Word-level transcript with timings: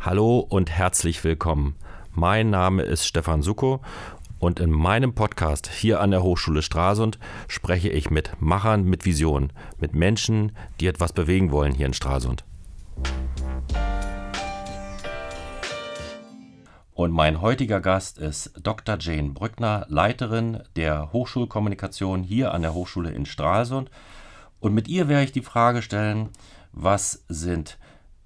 Hallo 0.00 0.38
und 0.38 0.70
herzlich 0.70 1.24
willkommen. 1.24 1.74
Mein 2.12 2.50
Name 2.50 2.84
ist 2.84 3.04
Stefan 3.04 3.42
Suko 3.42 3.80
und 4.38 4.60
in 4.60 4.70
meinem 4.70 5.12
Podcast 5.12 5.68
hier 5.68 6.00
an 6.00 6.12
der 6.12 6.22
Hochschule 6.22 6.62
Stralsund 6.62 7.18
spreche 7.48 7.88
ich 7.88 8.08
mit 8.08 8.30
Machern 8.40 8.84
mit 8.84 9.04
Vision, 9.04 9.52
mit 9.78 9.96
Menschen, 9.96 10.52
die 10.78 10.86
etwas 10.86 11.12
bewegen 11.12 11.50
wollen 11.50 11.74
hier 11.74 11.86
in 11.86 11.94
Stralsund. 11.94 12.44
Und 16.94 17.10
mein 17.10 17.40
heutiger 17.40 17.80
Gast 17.80 18.18
ist 18.18 18.52
Dr. 18.62 18.98
Jane 19.00 19.30
Brückner, 19.30 19.84
Leiterin 19.88 20.62
der 20.76 21.12
Hochschulkommunikation 21.12 22.22
hier 22.22 22.54
an 22.54 22.62
der 22.62 22.72
Hochschule 22.72 23.10
in 23.10 23.26
Stralsund. 23.26 23.90
Und 24.60 24.74
mit 24.74 24.86
ihr 24.86 25.08
werde 25.08 25.24
ich 25.24 25.32
die 25.32 25.42
Frage 25.42 25.82
stellen, 25.82 26.28
was 26.70 27.24
sind 27.28 27.78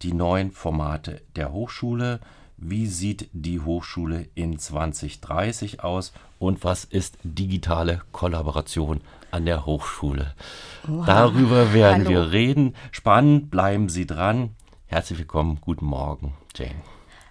die 0.03 0.13
neuen 0.13 0.51
Formate 0.51 1.23
der 1.37 1.53
Hochschule? 1.53 2.21
Wie 2.57 2.87
sieht 2.87 3.29
die 3.33 3.61
Hochschule 3.61 4.29
in 4.35 4.59
2030 4.59 5.83
aus? 5.83 6.13
Und 6.39 6.65
was 6.65 6.85
ist 6.85 7.19
digitale 7.23 8.03
Kollaboration 8.13 9.01
an 9.31 9.47
der 9.47 9.67
Hochschule? 9.67 10.35
Wow. 10.87 11.07
Darüber 11.07 11.73
werden 11.73 12.07
Hallo. 12.07 12.11
wir 12.11 12.33
reden. 12.33 12.75
Spannend, 12.91 13.51
bleiben 13.51 13.89
Sie 13.89 14.07
dran. 14.07 14.51
Herzlich 14.87 15.19
willkommen, 15.19 15.59
guten 15.61 15.87
Morgen, 15.87 16.35
Jane. 16.55 16.83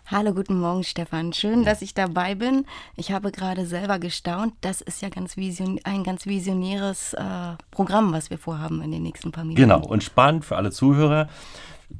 Hallo, 0.07 0.33
guten 0.33 0.59
Morgen, 0.59 0.83
Stefan. 0.83 1.31
Schön, 1.31 1.63
dass 1.63 1.81
ich 1.81 1.93
dabei 1.93 2.35
bin. 2.35 2.65
Ich 2.97 3.13
habe 3.13 3.31
gerade 3.31 3.65
selber 3.65 3.97
gestaunt. 3.97 4.53
Das 4.59 4.81
ist 4.81 5.01
ja 5.01 5.07
ganz 5.07 5.37
vision 5.37 5.79
ein 5.85 6.03
ganz 6.03 6.25
visionäres 6.25 7.13
äh, 7.13 7.21
Programm, 7.69 8.11
was 8.11 8.29
wir 8.29 8.37
vorhaben 8.37 8.81
in 8.81 8.91
den 8.91 9.03
nächsten 9.03 9.31
paar 9.31 9.45
Minuten. 9.45 9.61
Genau, 9.61 9.79
und 9.85 10.03
spannend 10.03 10.43
für 10.43 10.57
alle 10.57 10.71
Zuhörer. 10.71 11.29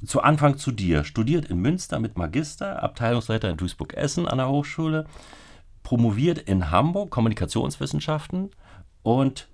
Zu 0.06 0.22
Anfang 0.22 0.58
zu 0.58 0.72
dir. 0.72 1.04
Studiert 1.04 1.46
in 1.46 1.60
Münster 1.60 2.00
mit 2.00 2.18
Magister, 2.18 2.82
Abteilungsleiter 2.82 3.50
in 3.50 3.58
Duisburg-Essen 3.58 4.28
an 4.28 4.38
der 4.38 4.50
Hochschule, 4.50 5.06
promoviert 5.84 6.40
in 6.40 6.72
Hamburg 6.72 7.10
Kommunikationswissenschaften 7.10 8.52
und 9.04 9.48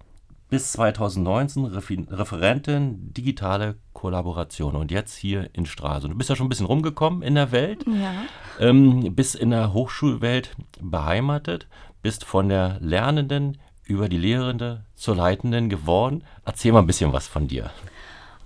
bis 0.49 0.71
2019 0.73 1.65
Referentin 1.65 3.13
digitale 3.13 3.75
Kollaboration 3.93 4.75
und 4.75 4.91
jetzt 4.91 5.15
hier 5.15 5.49
in 5.53 5.65
Stralsund. 5.65 6.13
Du 6.13 6.17
bist 6.17 6.29
ja 6.29 6.35
schon 6.35 6.45
ein 6.45 6.49
bisschen 6.49 6.67
rumgekommen 6.67 7.21
in 7.21 7.35
der 7.35 7.51
Welt, 7.51 7.85
ja. 7.85 8.13
ähm, 8.59 9.13
bist 9.13 9.35
in 9.35 9.49
der 9.49 9.73
Hochschulwelt 9.73 10.55
beheimatet, 10.79 11.67
bist 12.01 12.23
von 12.23 12.47
der 12.47 12.77
Lernenden 12.79 13.57
über 13.83 14.07
die 14.07 14.17
Lehrende 14.17 14.85
zur 14.95 15.15
Leitenden 15.15 15.69
geworden. 15.69 16.23
Erzähl 16.45 16.71
mal 16.71 16.79
ein 16.79 16.87
bisschen 16.87 17.13
was 17.13 17.27
von 17.27 17.47
dir. 17.47 17.71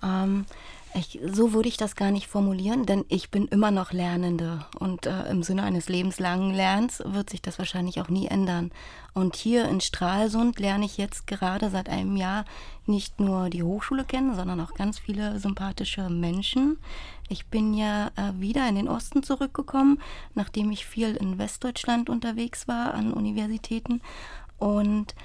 Ähm, 0.04 0.46
ich, 0.94 1.20
so 1.26 1.54
würde 1.54 1.70
ich 1.70 1.78
das 1.78 1.96
gar 1.96 2.12
nicht 2.12 2.28
formulieren, 2.28 2.86
denn 2.86 3.06
ich 3.08 3.30
bin 3.30 3.48
immer 3.48 3.72
noch 3.72 3.94
Lernende 3.94 4.66
und 4.80 5.06
äh, 5.06 5.30
im 5.30 5.44
Sinne 5.44 5.64
eines 5.64 5.90
lebenslangen 5.90 6.54
Lernens 6.54 7.02
wird 7.06 7.30
sich 7.30 7.42
das 7.42 7.60
wahrscheinlich 7.60 8.02
auch 8.02 8.10
nie 8.10 8.28
ändern. 8.28 8.72
Und 9.14 9.36
hier 9.36 9.68
in 9.68 9.82
Stralsund 9.82 10.60
lerne 10.60 10.86
ich 10.86 10.98
jetzt 10.98 11.28
gerade 11.28 11.70
seit 11.70 11.90
einem 11.90 12.16
Jahr 12.18 12.46
nicht 12.86 13.20
nur 13.20 13.50
die 13.50 13.64
Hochschule 13.64 14.04
kennen, 14.04 14.36
sondern 14.36 14.60
auch 14.60 14.74
ganz 14.74 15.00
viele 15.00 15.40
sympathische 15.40 16.10
Menschen. 16.10 16.78
Ich 17.30 17.48
bin 17.48 17.74
ja 17.74 18.08
äh, 18.16 18.34
wieder 18.40 18.68
in 18.68 18.76
den 18.76 18.88
Osten 18.88 19.24
zurückgekommen, 19.24 20.00
nachdem 20.34 20.72
ich 20.72 20.86
viel 20.86 21.16
in 21.16 21.38
Westdeutschland 21.38 22.10
unterwegs 22.10 22.68
war 22.68 22.94
an 22.94 23.14
Universitäten 23.14 24.02
und 24.58 25.16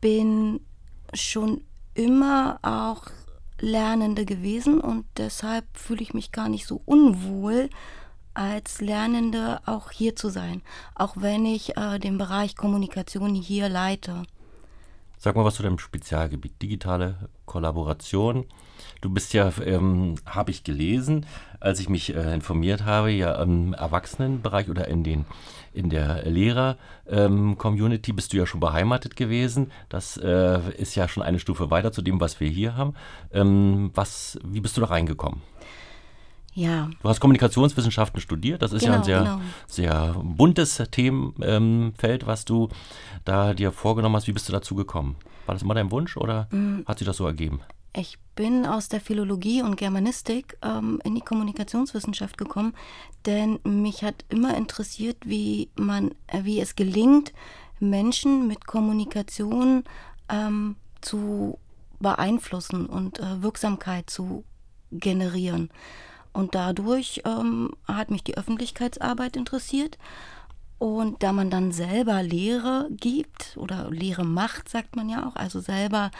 bin 0.00 0.60
schon 1.14 1.62
immer 1.94 2.58
auch 2.62 3.04
Lernende 3.60 4.24
gewesen 4.24 4.80
und 4.80 5.04
deshalb 5.16 5.64
fühle 5.76 6.02
ich 6.02 6.14
mich 6.14 6.32
gar 6.32 6.48
nicht 6.48 6.66
so 6.66 6.80
unwohl, 6.84 7.68
als 8.34 8.80
Lernende 8.80 9.60
auch 9.66 9.90
hier 9.90 10.14
zu 10.14 10.28
sein, 10.28 10.62
auch 10.94 11.14
wenn 11.16 11.44
ich 11.44 11.76
äh, 11.76 11.98
den 11.98 12.18
Bereich 12.18 12.54
Kommunikation 12.54 13.34
hier 13.34 13.68
leite. 13.68 14.22
Sag 15.20 15.34
mal 15.34 15.44
was 15.44 15.56
zu 15.56 15.64
deinem 15.64 15.80
Spezialgebiet, 15.80 16.62
digitale 16.62 17.28
Kollaboration. 17.44 18.44
Du 19.00 19.10
bist 19.10 19.34
ja, 19.34 19.50
ähm, 19.64 20.14
habe 20.24 20.52
ich 20.52 20.62
gelesen, 20.62 21.26
als 21.58 21.80
ich 21.80 21.88
mich 21.88 22.14
äh, 22.14 22.32
informiert 22.32 22.84
habe, 22.84 23.10
ja 23.10 23.42
im 23.42 23.74
Erwachsenenbereich 23.74 24.70
oder 24.70 24.86
in, 24.86 25.02
den, 25.02 25.24
in 25.72 25.90
der 25.90 26.22
Lehrer-Community 26.22 28.10
ähm, 28.10 28.16
bist 28.16 28.32
du 28.32 28.36
ja 28.36 28.46
schon 28.46 28.60
beheimatet 28.60 29.16
gewesen. 29.16 29.72
Das 29.88 30.16
äh, 30.18 30.60
ist 30.76 30.94
ja 30.94 31.08
schon 31.08 31.24
eine 31.24 31.40
Stufe 31.40 31.68
weiter 31.68 31.90
zu 31.90 32.00
dem, 32.00 32.20
was 32.20 32.38
wir 32.38 32.48
hier 32.48 32.76
haben. 32.76 32.94
Ähm, 33.32 33.90
was, 33.94 34.38
wie 34.44 34.60
bist 34.60 34.76
du 34.76 34.82
da 34.82 34.86
reingekommen? 34.86 35.42
Ja. 36.54 36.90
Du 37.02 37.08
hast 37.08 37.20
Kommunikationswissenschaften 37.20 38.20
studiert. 38.20 38.62
Das 38.62 38.72
ist 38.72 38.82
genau, 38.82 38.94
ja 38.94 38.98
ein 38.98 39.04
sehr, 39.04 39.18
genau. 39.20 39.40
sehr 39.66 40.16
buntes 40.22 40.82
Themenfeld, 40.90 42.26
was 42.26 42.44
du 42.44 42.68
da 43.24 43.54
dir 43.54 43.72
vorgenommen 43.72 44.16
hast. 44.16 44.26
Wie 44.26 44.32
bist 44.32 44.48
du 44.48 44.52
dazu 44.52 44.74
gekommen? 44.74 45.16
War 45.46 45.54
das 45.54 45.62
immer 45.62 45.74
dein 45.74 45.90
Wunsch 45.90 46.16
oder 46.16 46.48
mm. 46.50 46.80
hat 46.86 46.98
sich 46.98 47.06
das 47.06 47.16
so 47.16 47.26
ergeben? 47.26 47.60
Ich 47.94 48.18
bin 48.34 48.66
aus 48.66 48.88
der 48.88 49.00
Philologie 49.00 49.62
und 49.62 49.76
Germanistik 49.76 50.58
ähm, 50.62 51.00
in 51.04 51.14
die 51.14 51.20
Kommunikationswissenschaft 51.20 52.36
gekommen, 52.36 52.74
denn 53.24 53.58
mich 53.64 54.04
hat 54.04 54.24
immer 54.28 54.56
interessiert, 54.56 55.16
wie 55.24 55.70
man, 55.76 56.12
äh, 56.26 56.44
wie 56.44 56.60
es 56.60 56.76
gelingt, 56.76 57.32
Menschen 57.80 58.46
mit 58.46 58.66
Kommunikation 58.66 59.84
ähm, 60.28 60.76
zu 61.00 61.58
beeinflussen 61.98 62.86
und 62.86 63.18
äh, 63.18 63.42
Wirksamkeit 63.42 64.10
zu 64.10 64.44
generieren. 64.92 65.70
Und 66.32 66.54
dadurch 66.54 67.22
ähm, 67.24 67.70
hat 67.86 68.10
mich 68.10 68.24
die 68.24 68.36
Öffentlichkeitsarbeit 68.36 69.36
interessiert. 69.36 69.98
Und 70.78 71.22
da 71.22 71.32
man 71.32 71.50
dann 71.50 71.72
selber 71.72 72.22
Lehre 72.22 72.86
gibt 72.90 73.56
oder 73.56 73.90
Lehre 73.90 74.24
macht, 74.24 74.68
sagt 74.68 74.94
man 74.94 75.08
ja 75.08 75.26
auch, 75.26 75.34
also 75.34 75.58
selber 75.58 76.12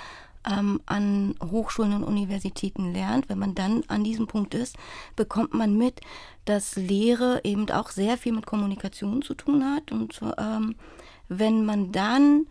ähm, 0.45 0.81
an 0.87 1.35
Hochschulen 1.43 1.93
und 1.93 2.05
Universitäten 2.05 2.93
lernt, 2.93 3.29
wenn 3.29 3.39
man 3.39 3.55
dann 3.55 3.83
an 3.89 4.03
diesem 4.03 4.27
Punkt 4.27 4.55
ist, 4.55 4.77
bekommt 5.15 5.55
man 5.55 5.77
mit, 5.77 6.01
dass 6.45 6.77
Lehre 6.77 7.41
eben 7.45 7.71
auch 7.71 7.91
sehr 7.91 8.17
viel 8.17 8.33
mit 8.33 8.47
Kommunikation 8.47 9.23
zu 9.23 9.35
tun 9.35 9.65
hat. 9.65 9.93
Und 9.93 10.21
ähm, 10.39 10.75
wenn 11.29 11.65
man 11.65 11.93
dann 11.93 12.47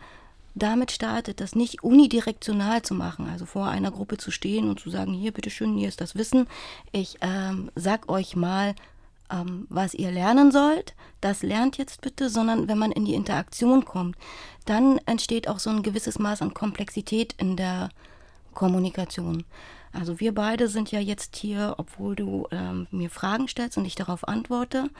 damit 0.58 0.92
startet, 0.92 1.40
das 1.40 1.54
nicht 1.54 1.82
unidirektional 1.82 2.82
zu 2.82 2.94
machen, 2.94 3.28
also 3.28 3.46
vor 3.46 3.66
einer 3.66 3.90
Gruppe 3.90 4.16
zu 4.16 4.30
stehen 4.30 4.68
und 4.68 4.80
zu 4.80 4.90
sagen, 4.90 5.12
hier 5.12 5.32
bitteschön, 5.32 5.76
hier 5.76 5.88
ist 5.88 6.00
das 6.00 6.14
Wissen, 6.14 6.46
ich 6.92 7.18
ähm, 7.20 7.70
sag 7.74 8.08
euch 8.08 8.36
mal, 8.36 8.74
ähm, 9.30 9.66
was 9.68 9.94
ihr 9.94 10.10
lernen 10.10 10.52
sollt, 10.52 10.94
das 11.20 11.42
lernt 11.42 11.78
jetzt 11.78 12.00
bitte, 12.00 12.30
sondern 12.30 12.68
wenn 12.68 12.78
man 12.78 12.92
in 12.92 13.04
die 13.04 13.14
Interaktion 13.14 13.84
kommt, 13.84 14.16
dann 14.64 14.98
entsteht 15.06 15.48
auch 15.48 15.58
so 15.58 15.70
ein 15.70 15.82
gewisses 15.82 16.18
Maß 16.18 16.42
an 16.42 16.54
Komplexität 16.54 17.34
in 17.38 17.56
der 17.56 17.90
Kommunikation. 18.54 19.44
Also 19.92 20.20
wir 20.20 20.34
beide 20.34 20.68
sind 20.68 20.90
ja 20.92 21.00
jetzt 21.00 21.36
hier, 21.36 21.74
obwohl 21.78 22.14
du 22.14 22.46
ähm, 22.50 22.86
mir 22.90 23.10
Fragen 23.10 23.48
stellst 23.48 23.78
und 23.78 23.84
ich 23.84 23.94
darauf 23.94 24.26
antworte, 24.28 24.90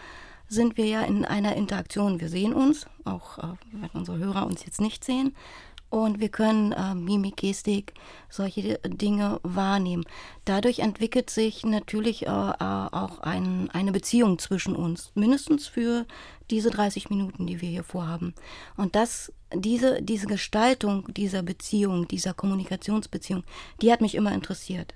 sind 0.48 0.76
wir 0.76 0.86
ja 0.86 1.02
in 1.02 1.24
einer 1.24 1.56
Interaktion. 1.56 2.20
Wir 2.20 2.28
sehen 2.28 2.54
uns, 2.54 2.86
auch 3.04 3.38
äh, 3.38 3.56
wenn 3.72 3.90
unsere 3.90 4.18
Hörer 4.18 4.46
uns 4.46 4.64
jetzt 4.64 4.80
nicht 4.80 5.04
sehen. 5.04 5.34
Und 5.90 6.20
wir 6.20 6.28
können 6.28 6.72
äh, 6.72 6.94
Mimik, 6.94 7.36
Gestik, 7.36 7.94
solche 8.28 8.78
Dinge 8.84 9.40
wahrnehmen. 9.42 10.04
Dadurch 10.44 10.80
entwickelt 10.80 11.30
sich 11.30 11.64
natürlich 11.64 12.26
äh, 12.26 12.30
äh 12.30 12.88
auch 12.90 13.20
ein, 13.20 13.70
eine 13.70 13.92
Beziehung 13.92 14.38
zwischen 14.38 14.76
uns, 14.76 15.12
mindestens 15.14 15.66
für 15.66 16.06
diese 16.50 16.70
30 16.70 17.08
Minuten, 17.08 17.46
die 17.46 17.62
wir 17.62 17.70
hier 17.70 17.84
vorhaben. 17.84 18.34
Und 18.76 18.96
das, 18.96 19.32
diese, 19.54 20.02
diese 20.02 20.26
Gestaltung 20.26 21.12
dieser 21.14 21.42
Beziehung, 21.42 22.06
dieser 22.06 22.34
Kommunikationsbeziehung, 22.34 23.44
die 23.80 23.90
hat 23.90 24.02
mich 24.02 24.14
immer 24.14 24.32
interessiert. 24.32 24.92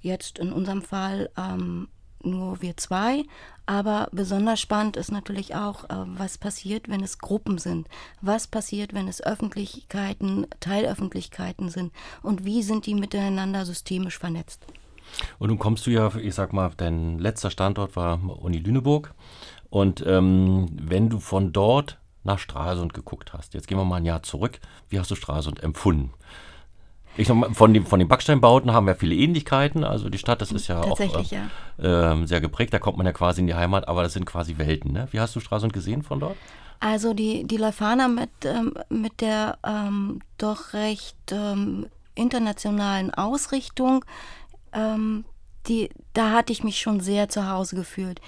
Jetzt 0.00 0.40
in 0.40 0.52
unserem 0.52 0.82
Fall 0.82 1.30
ähm, 1.36 1.86
nur 2.24 2.62
wir 2.62 2.76
zwei. 2.76 3.24
Aber 3.66 4.08
besonders 4.12 4.60
spannend 4.60 4.96
ist 4.96 5.12
natürlich 5.12 5.54
auch, 5.54 5.84
äh, 5.84 6.04
was 6.06 6.38
passiert, 6.38 6.88
wenn 6.88 7.02
es 7.02 7.18
Gruppen 7.18 7.58
sind. 7.58 7.88
Was 8.20 8.46
passiert, 8.46 8.92
wenn 8.92 9.08
es 9.08 9.22
Öffentlichkeiten, 9.22 10.46
Teilöffentlichkeiten 10.60 11.68
sind. 11.68 11.92
Und 12.22 12.44
wie 12.44 12.62
sind 12.62 12.86
die 12.86 12.94
miteinander 12.94 13.64
systemisch 13.64 14.18
vernetzt. 14.18 14.66
Und 15.38 15.48
nun 15.48 15.58
kommst 15.58 15.86
du 15.86 15.90
ja, 15.90 16.14
ich 16.16 16.34
sag 16.34 16.52
mal, 16.52 16.70
dein 16.76 17.18
letzter 17.18 17.50
Standort 17.50 17.96
war 17.96 18.20
Uni 18.42 18.58
Lüneburg. 18.58 19.14
Und 19.70 20.04
ähm, 20.06 20.68
wenn 20.72 21.08
du 21.08 21.20
von 21.20 21.52
dort 21.52 21.98
nach 22.24 22.38
Stralsund 22.38 22.94
geguckt 22.94 23.32
hast, 23.32 23.54
jetzt 23.54 23.66
gehen 23.66 23.78
wir 23.78 23.84
mal 23.84 23.96
ein 23.96 24.04
Jahr 24.04 24.22
zurück, 24.22 24.60
wie 24.88 24.98
hast 24.98 25.10
du 25.10 25.14
Stralsund 25.14 25.62
empfunden? 25.62 26.12
Ich 27.16 27.28
sag 27.28 27.54
von, 27.54 27.74
dem, 27.74 27.84
von 27.84 27.98
den 27.98 28.08
Backsteinbauten 28.08 28.72
haben 28.72 28.86
wir 28.86 28.94
viele 28.94 29.14
Ähnlichkeiten. 29.14 29.84
Also 29.84 30.08
die 30.08 30.18
Stadt, 30.18 30.40
das 30.40 30.50
ist 30.50 30.68
ja 30.68 30.80
auch 30.80 30.98
äh, 30.98 31.08
ja. 31.78 32.12
Äh, 32.12 32.26
sehr 32.26 32.40
geprägt. 32.40 32.72
Da 32.72 32.78
kommt 32.78 32.96
man 32.96 33.06
ja 33.06 33.12
quasi 33.12 33.40
in 33.40 33.46
die 33.46 33.54
Heimat, 33.54 33.88
aber 33.88 34.02
das 34.02 34.14
sind 34.14 34.24
quasi 34.24 34.56
Welten. 34.58 34.92
Ne? 34.92 35.08
Wie 35.10 35.20
hast 35.20 35.36
du 35.36 35.40
Stralsund 35.40 35.72
gesehen 35.72 36.02
von 36.02 36.20
dort? 36.20 36.36
Also 36.80 37.14
die, 37.14 37.44
die 37.44 37.58
Leuphana 37.58 38.08
mit, 38.08 38.30
ähm, 38.44 38.74
mit 38.88 39.20
der 39.20 39.58
ähm, 39.64 40.20
doch 40.38 40.72
recht 40.72 41.16
ähm, 41.30 41.86
internationalen 42.14 43.12
Ausrichtung, 43.14 44.04
ähm, 44.72 45.24
die, 45.68 45.90
da 46.12 46.32
hatte 46.32 46.52
ich 46.52 46.64
mich 46.64 46.80
schon 46.80 47.00
sehr 47.00 47.28
zu 47.28 47.48
Hause 47.48 47.76
gefühlt. 47.76 48.20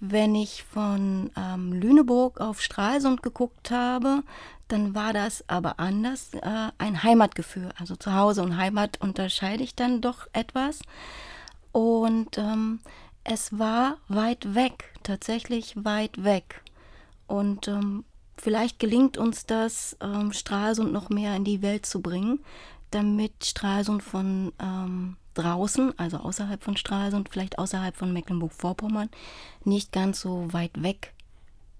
Wenn 0.00 0.34
ich 0.34 0.62
von 0.64 1.30
ähm, 1.36 1.72
Lüneburg 1.72 2.40
auf 2.40 2.60
Stralsund 2.60 3.22
geguckt 3.22 3.70
habe, 3.70 4.22
dann 4.68 4.94
war 4.94 5.12
das 5.12 5.48
aber 5.48 5.78
anders, 5.78 6.34
äh, 6.34 6.70
ein 6.78 7.02
Heimatgefühl. 7.02 7.70
Also 7.78 7.96
zu 7.96 8.14
Hause 8.14 8.42
und 8.42 8.56
Heimat 8.56 9.00
unterscheide 9.00 9.62
ich 9.62 9.74
dann 9.74 10.00
doch 10.00 10.26
etwas. 10.32 10.80
Und 11.72 12.36
ähm, 12.38 12.80
es 13.24 13.58
war 13.58 13.98
weit 14.08 14.54
weg, 14.54 14.92
tatsächlich 15.02 15.84
weit 15.84 16.22
weg. 16.24 16.62
Und 17.26 17.68
ähm, 17.68 18.04
vielleicht 18.36 18.78
gelingt 18.78 19.18
uns 19.18 19.46
das, 19.46 19.96
ähm, 20.00 20.32
Stralsund 20.32 20.92
noch 20.92 21.10
mehr 21.10 21.34
in 21.36 21.44
die 21.44 21.62
Welt 21.62 21.86
zu 21.86 22.00
bringen, 22.00 22.40
damit 22.90 23.44
Stralsund 23.44 24.02
von 24.02 24.52
ähm, 24.60 25.16
draußen, 25.36 25.98
also 25.98 26.18
außerhalb 26.18 26.62
von 26.62 26.76
Stralsund, 26.76 27.28
vielleicht 27.30 27.58
außerhalb 27.58 27.96
von 27.96 28.12
Mecklenburg-Vorpommern, 28.12 29.10
nicht 29.64 29.92
ganz 29.92 30.20
so 30.20 30.52
weit 30.52 30.82
weg 30.82 31.12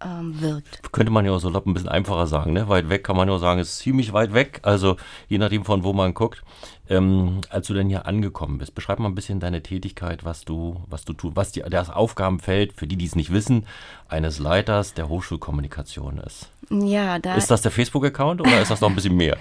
ähm, 0.05 0.41
wirkt. 0.41 0.93
Könnte 0.93 1.11
man 1.11 1.25
ja 1.25 1.32
auch 1.32 1.38
so 1.38 1.49
ein 1.49 1.75
bisschen 1.75 1.88
einfacher 1.88 2.26
sagen. 2.26 2.53
Ne? 2.53 2.69
Weit 2.69 2.88
weg 2.88 3.05
kann 3.05 3.17
man 3.17 3.29
nur 3.29 3.38
sagen, 3.38 3.61
ist 3.61 3.79
ziemlich 3.79 4.12
weit 4.12 4.35
weg. 4.35 4.61
Also 4.62 4.97
je 5.29 5.38
nachdem, 5.38 5.64
von 5.64 5.85
wo 5.85 5.93
man 5.93 6.14
guckt. 6.14 6.43
Ähm, 6.88 7.41
als 7.50 7.67
du 7.67 7.75
denn 7.75 7.88
hier 7.88 8.06
angekommen 8.06 8.58
bist, 8.58 8.75
beschreib 8.75 9.00
mal 9.00 9.08
ein 9.08 9.17
bisschen 9.17 9.41
deine 9.41 9.61
Tätigkeit, 9.61 10.25
was 10.25 10.44
du, 10.44 10.81
was 10.87 11.05
du 11.05 11.14
tust, 11.14 11.35
was 11.35 11.50
die, 11.50 11.62
das 11.62 11.91
Aufgabenfeld, 11.91 12.75
für 12.75 12.87
die, 12.87 12.97
die 12.97 13.06
es 13.06 13.17
nicht 13.17 13.32
wissen, 13.32 13.67
eines 14.09 14.38
Leiters 14.38 14.94
der 14.94 15.09
Hochschulkommunikation 15.09 16.19
ist. 16.19 16.49
Ja, 16.70 17.19
da 17.19 17.35
ist 17.35 17.50
das 17.50 17.62
der 17.62 17.73
Facebook-Account 17.73 18.41
oder 18.41 18.61
ist 18.61 18.70
das 18.70 18.81
noch 18.81 18.88
ein 18.88 18.94
bisschen 18.94 19.17
mehr? 19.17 19.37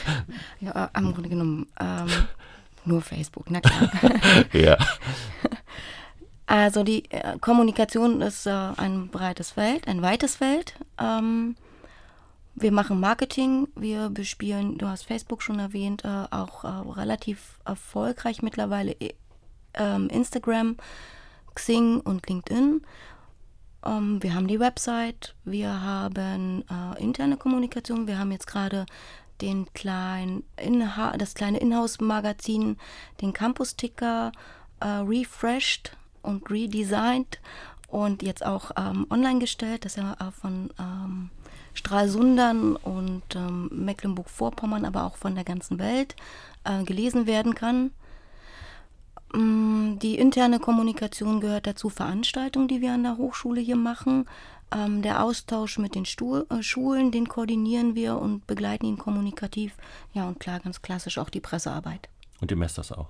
ja, 0.60 0.90
am 0.92 1.14
Grunde 1.14 1.30
genommen 1.30 1.66
ähm, 1.80 2.08
nur 2.84 3.02
Facebook, 3.02 3.50
na 3.50 3.60
klar. 3.60 3.90
ja. 4.52 4.76
Also 6.46 6.82
die 6.82 7.10
äh, 7.10 7.38
Kommunikation 7.38 8.20
ist 8.20 8.46
äh, 8.46 8.50
ein 8.50 9.08
breites 9.08 9.52
Feld, 9.52 9.88
ein 9.88 10.02
weites 10.02 10.36
Feld. 10.36 10.74
Ähm, 11.00 11.56
wir 12.54 12.72
machen 12.72 13.00
Marketing, 13.00 13.68
wir 13.74 14.10
bespielen, 14.10 14.76
du 14.76 14.86
hast 14.86 15.04
Facebook 15.04 15.42
schon 15.42 15.58
erwähnt, 15.58 16.04
äh, 16.04 16.26
auch 16.30 16.64
äh, 16.64 16.68
relativ 16.68 17.58
erfolgreich 17.64 18.42
mittlerweile 18.42 18.92
äh, 19.00 19.14
ähm, 19.74 20.08
Instagram, 20.10 20.76
Xing 21.54 22.00
und 22.00 22.28
LinkedIn. 22.28 22.82
Ähm, 23.86 24.22
wir 24.22 24.34
haben 24.34 24.46
die 24.46 24.60
Website, 24.60 25.34
wir 25.44 25.82
haben 25.82 26.64
äh, 26.68 27.02
interne 27.02 27.36
Kommunikation, 27.36 28.06
wir 28.06 28.18
haben 28.18 28.32
jetzt 28.32 28.46
gerade 28.46 28.84
den 29.42 29.72
kleinen 29.74 30.44
Inha 30.56 31.16
das 31.18 31.34
kleine 31.34 31.58
Inhouse-Magazin, 31.58 32.78
den 33.20 33.32
Campus-Ticker 33.32 34.32
refreshed 34.80 35.96
und 36.22 36.50
redesigned 36.50 37.38
und 37.92 38.22
jetzt 38.22 38.44
auch 38.44 38.70
ähm, 38.76 39.06
online 39.10 39.38
gestellt, 39.38 39.84
dass 39.84 39.98
er 39.98 40.16
äh, 40.18 40.30
von 40.32 40.70
ähm, 40.80 41.30
Stralsundern 41.74 42.74
und 42.76 43.22
ähm, 43.36 43.68
Mecklenburg-Vorpommern, 43.70 44.86
aber 44.86 45.04
auch 45.04 45.16
von 45.16 45.34
der 45.34 45.44
ganzen 45.44 45.78
Welt 45.78 46.16
äh, 46.64 46.84
gelesen 46.84 47.26
werden 47.26 47.54
kann. 47.54 47.90
Ähm, 49.34 49.98
die 50.00 50.16
interne 50.16 50.58
Kommunikation 50.58 51.40
gehört 51.42 51.66
dazu 51.66 51.90
Veranstaltungen, 51.90 52.66
die 52.66 52.80
wir 52.80 52.94
an 52.94 53.02
der 53.02 53.18
Hochschule 53.18 53.60
hier 53.60 53.76
machen. 53.76 54.26
Ähm, 54.74 55.02
der 55.02 55.22
Austausch 55.22 55.78
mit 55.78 55.94
den 55.94 56.04
Stuhl, 56.04 56.46
äh, 56.50 56.62
Schulen, 56.62 57.10
den 57.10 57.28
koordinieren 57.28 57.94
wir 57.94 58.18
und 58.18 58.46
begleiten 58.46 58.86
ihn 58.86 58.98
kommunikativ. 58.98 59.76
Ja, 60.12 60.28
und 60.28 60.40
klar, 60.40 60.60
ganz 60.60 60.82
klassisch 60.82 61.18
auch 61.18 61.30
die 61.30 61.40
Pressearbeit. 61.40 62.08
Und 62.40 62.50
ihr 62.50 62.56
messt 62.56 62.78
das 62.78 62.92
auch? 62.92 63.08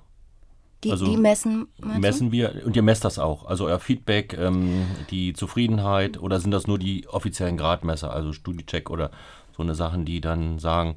Die, 0.85 0.91
also 0.91 1.07
die 1.07 1.17
messen. 1.17 1.69
Messen 1.79 2.29
du? 2.29 2.33
wir 2.33 2.63
und 2.67 2.75
ihr 2.75 2.83
messt 2.83 3.05
das 3.05 3.19
auch. 3.19 3.45
Also 3.47 3.67
euer 3.67 3.79
Feedback, 3.79 4.37
ähm, 4.37 4.87
die 5.11 5.33
Zufriedenheit 5.33 6.19
oder 6.19 6.41
sind 6.41 6.51
das 6.51 6.67
nur 6.67 6.79
die 6.79 7.07
offiziellen 7.09 7.57
Gradmesser, 7.57 8.13
also 8.13 8.33
Studiecheck 8.33 8.91
oder 8.91 9.11
so 9.57 9.63
eine 9.63 9.77
Sachen, 9.77 10.05
die 10.05 10.21
dann 10.21 10.59
sagen, 10.59 10.97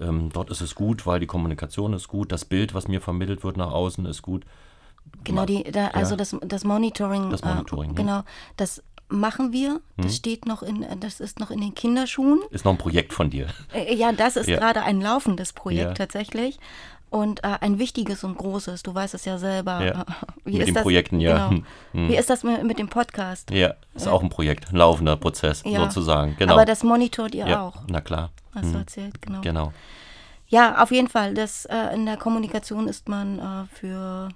ähm, 0.00 0.30
dort 0.32 0.50
ist 0.50 0.62
es 0.62 0.74
gut, 0.74 1.06
weil 1.06 1.20
die 1.20 1.26
Kommunikation 1.26 1.92
ist 1.92 2.08
gut, 2.08 2.32
das 2.32 2.44
Bild, 2.44 2.72
was 2.72 2.88
mir 2.88 3.00
vermittelt 3.00 3.44
wird 3.44 3.56
nach 3.56 3.70
außen, 3.70 4.06
ist 4.06 4.22
gut. 4.22 4.46
Genau, 5.24 5.44
die, 5.44 5.64
da, 5.64 5.88
also 5.88 6.16
das, 6.16 6.36
das 6.40 6.64
Monitoring. 6.64 7.30
Das 7.30 7.42
Monitoring. 7.42 7.90
Äh, 7.90 7.94
genau, 7.94 8.22
das 8.56 8.82
machen 9.08 9.52
wir. 9.52 9.80
Das 9.96 10.06
hm. 10.06 10.12
steht 10.12 10.46
noch 10.46 10.62
in, 10.62 10.86
das 11.00 11.20
ist 11.20 11.40
noch 11.40 11.50
in 11.50 11.60
den 11.60 11.74
Kinderschuhen. 11.74 12.40
Ist 12.50 12.64
noch 12.64 12.72
ein 12.72 12.78
Projekt 12.78 13.12
von 13.12 13.30
dir. 13.30 13.48
Äh, 13.72 13.94
ja, 13.94 14.12
das 14.12 14.36
ist 14.36 14.48
ja. 14.48 14.58
gerade 14.58 14.82
ein 14.82 15.00
laufendes 15.00 15.52
Projekt 15.52 15.88
ja. 15.88 15.94
tatsächlich 15.94 16.58
und 17.10 17.42
äh, 17.44 17.58
ein 17.60 17.78
wichtiges 17.78 18.24
und 18.24 18.36
großes. 18.36 18.82
Du 18.82 18.94
weißt 18.94 19.14
es 19.14 19.24
ja 19.24 19.38
selber. 19.38 19.84
Ja. 19.84 20.06
Wie 20.44 20.58
mit 20.58 20.68
den 20.68 20.74
das? 20.74 20.82
Projekten, 20.82 21.20
ja. 21.20 21.48
Genau. 21.48 21.62
Hm. 21.92 22.08
Wie 22.08 22.16
ist 22.16 22.30
das 22.30 22.44
mit, 22.44 22.62
mit, 22.64 22.78
dem 22.78 22.88
Podcast? 22.88 23.50
Ja, 23.50 23.74
ist 23.94 24.08
auch 24.08 24.22
ein 24.22 24.28
Projekt, 24.28 24.70
ein 24.72 24.76
laufender 24.76 25.16
Prozess 25.16 25.62
sozusagen. 25.64 26.36
Genau. 26.38 26.54
Aber 26.54 26.64
das 26.64 26.82
monitort 26.82 27.34
ihr 27.34 27.46
ja. 27.46 27.62
auch. 27.62 27.82
Na 27.88 28.00
klar. 28.00 28.30
Hast 28.54 28.74
du 28.74 28.78
erzählt, 28.78 29.22
genau. 29.22 29.40
Genau. 29.40 29.72
Ja, 30.48 30.82
auf 30.82 30.90
jeden 30.90 31.08
Fall. 31.08 31.34
Das, 31.34 31.66
äh, 31.66 31.94
in 31.94 32.06
der 32.06 32.16
Kommunikation 32.16 32.88
ist 32.88 33.08
man 33.08 33.38
äh, 33.38 33.66
für, 33.74 34.30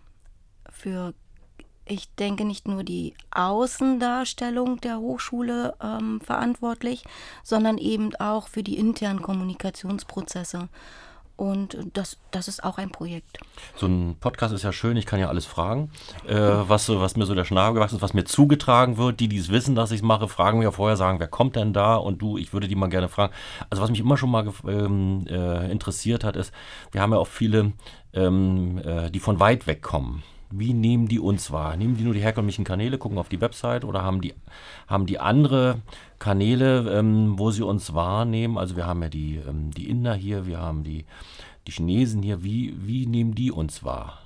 für, 0.70 1.14
ich 1.84 2.14
denke, 2.14 2.44
nicht 2.44 2.68
nur 2.68 2.84
die 2.84 3.14
Außendarstellung 3.32 4.80
der 4.80 4.98
Hochschule 4.98 5.74
ähm, 5.82 6.20
verantwortlich, 6.20 7.04
sondern 7.42 7.78
eben 7.78 8.14
auch 8.16 8.48
für 8.48 8.62
die 8.62 8.78
internen 8.78 9.22
Kommunikationsprozesse. 9.22 10.68
Und 11.36 11.76
das, 11.94 12.18
das 12.30 12.46
ist 12.46 12.62
auch 12.62 12.78
ein 12.78 12.90
Projekt. 12.90 13.38
So 13.74 13.86
ein 13.86 14.16
Podcast 14.20 14.54
ist 14.54 14.62
ja 14.62 14.72
schön, 14.72 14.96
ich 14.96 15.06
kann 15.06 15.18
ja 15.18 15.28
alles 15.28 15.44
fragen, 15.44 15.90
äh, 16.28 16.36
was, 16.36 16.88
was 16.88 17.16
mir 17.16 17.24
so 17.24 17.34
der 17.34 17.44
Schnabel 17.44 17.74
gewachsen 17.74 17.96
ist, 17.96 18.02
was 18.02 18.14
mir 18.14 18.24
zugetragen 18.24 18.96
wird. 18.96 19.18
Die, 19.18 19.28
die 19.28 19.38
es 19.38 19.48
wissen, 19.48 19.74
dass 19.74 19.90
ich 19.90 20.00
es 20.00 20.02
mache, 20.02 20.28
fragen 20.28 20.58
mir 20.58 20.64
ja 20.64 20.70
vorher, 20.70 20.96
sagen, 20.96 21.18
wer 21.18 21.28
kommt 21.28 21.56
denn 21.56 21.72
da? 21.72 21.96
Und 21.96 22.22
du, 22.22 22.38
ich 22.38 22.52
würde 22.52 22.68
die 22.68 22.76
mal 22.76 22.88
gerne 22.88 23.08
fragen. 23.08 23.32
Also 23.70 23.82
was 23.82 23.90
mich 23.90 23.98
immer 23.98 24.16
schon 24.16 24.30
mal 24.30 24.52
ähm, 24.68 25.26
äh, 25.28 25.70
interessiert 25.72 26.22
hat, 26.22 26.36
ist, 26.36 26.52
wir 26.92 27.00
haben 27.00 27.12
ja 27.12 27.18
auch 27.18 27.26
viele, 27.26 27.72
ähm, 28.12 28.78
äh, 28.78 29.10
die 29.10 29.20
von 29.20 29.40
weit 29.40 29.66
weg 29.66 29.82
kommen 29.82 30.22
wie 30.52 30.74
nehmen 30.74 31.08
die 31.08 31.18
uns 31.18 31.50
wahr? 31.50 31.76
Nehmen 31.76 31.96
die 31.96 32.04
nur 32.04 32.14
die 32.14 32.20
herkömmlichen 32.20 32.64
Kanäle, 32.64 32.98
gucken 32.98 33.18
auf 33.18 33.28
die 33.28 33.40
Website 33.40 33.84
oder 33.84 34.02
haben 34.02 34.20
die, 34.20 34.34
haben 34.86 35.06
die 35.06 35.18
andere 35.18 35.80
Kanäle, 36.18 36.98
ähm, 36.98 37.38
wo 37.38 37.50
sie 37.50 37.64
uns 37.64 37.94
wahrnehmen? 37.94 38.58
Also 38.58 38.76
wir 38.76 38.86
haben 38.86 39.02
ja 39.02 39.08
die, 39.08 39.36
ähm, 39.36 39.70
die 39.70 39.88
Inder 39.88 40.14
hier, 40.14 40.46
wir 40.46 40.58
haben 40.58 40.84
die, 40.84 41.04
die 41.66 41.72
Chinesen 41.72 42.22
hier. 42.22 42.42
Wie, 42.42 42.74
wie 42.78 43.06
nehmen 43.06 43.34
die 43.34 43.50
uns 43.50 43.82
wahr? 43.82 44.18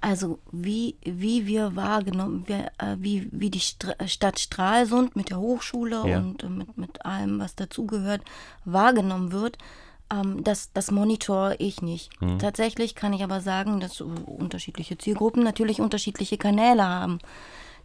Also 0.00 0.38
wie, 0.52 0.96
wie 1.02 1.46
wir 1.46 1.74
wahrgenommen, 1.74 2.44
wir, 2.46 2.70
äh, 2.78 2.96
wie, 2.98 3.28
wie 3.32 3.50
die 3.50 3.58
St 3.58 3.96
Stadt 4.06 4.38
Stralsund 4.38 5.16
mit 5.16 5.30
der 5.30 5.40
Hochschule 5.40 6.08
ja. 6.08 6.18
und 6.18 6.44
äh, 6.44 6.48
mit, 6.48 6.78
mit 6.78 7.04
allem, 7.04 7.40
was 7.40 7.56
dazugehört, 7.56 8.22
wahrgenommen 8.64 9.32
wird, 9.32 9.58
ähm, 10.12 10.42
das, 10.44 10.72
das 10.72 10.90
monitor 10.90 11.54
ich 11.58 11.82
nicht. 11.82 12.10
Mhm. 12.20 12.38
Tatsächlich 12.38 12.94
kann 12.94 13.12
ich 13.12 13.22
aber 13.22 13.40
sagen, 13.40 13.80
dass 13.80 14.00
unterschiedliche 14.00 14.98
Zielgruppen 14.98 15.42
natürlich 15.42 15.80
unterschiedliche 15.80 16.38
Kanäle 16.38 16.84
haben. 16.84 17.18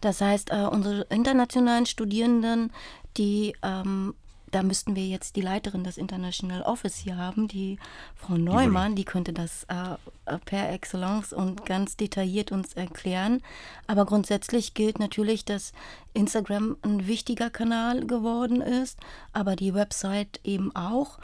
Das 0.01 0.21
heißt, 0.21 0.51
äh, 0.51 0.67
unsere 0.69 1.03
internationalen 1.03 1.85
Studierenden, 1.85 2.71
die 3.17 3.55
ähm, 3.61 4.13
da 4.53 4.61
müssten 4.61 4.95
wir 4.95 5.07
jetzt 5.07 5.35
die 5.35 5.41
Leiterin 5.41 5.83
des 5.83 5.97
International 5.97 6.61
Office 6.61 6.97
hier 6.97 7.17
haben, 7.17 7.47
die 7.47 7.79
Frau 8.15 8.37
Neumann, 8.37 8.95
die 8.95 9.03
könnte 9.03 9.33
das 9.33 9.63
äh, 9.63 10.37
per 10.45 10.71
Excellence 10.71 11.33
und 11.33 11.65
ganz 11.65 11.97
detailliert 11.97 12.51
uns 12.51 12.73
erklären. 12.73 13.41
Aber 13.87 14.05
grundsätzlich 14.05 14.75
gilt 14.75 14.99
natürlich, 14.99 15.43
dass 15.43 15.73
Instagram 16.13 16.77
ein 16.83 17.07
wichtiger 17.07 17.49
Kanal 17.49 18.05
geworden 18.05 18.61
ist, 18.61 18.99
aber 19.33 19.55
die 19.55 19.73
Website 19.73 20.39
eben 20.43 20.75
auch 20.75 21.17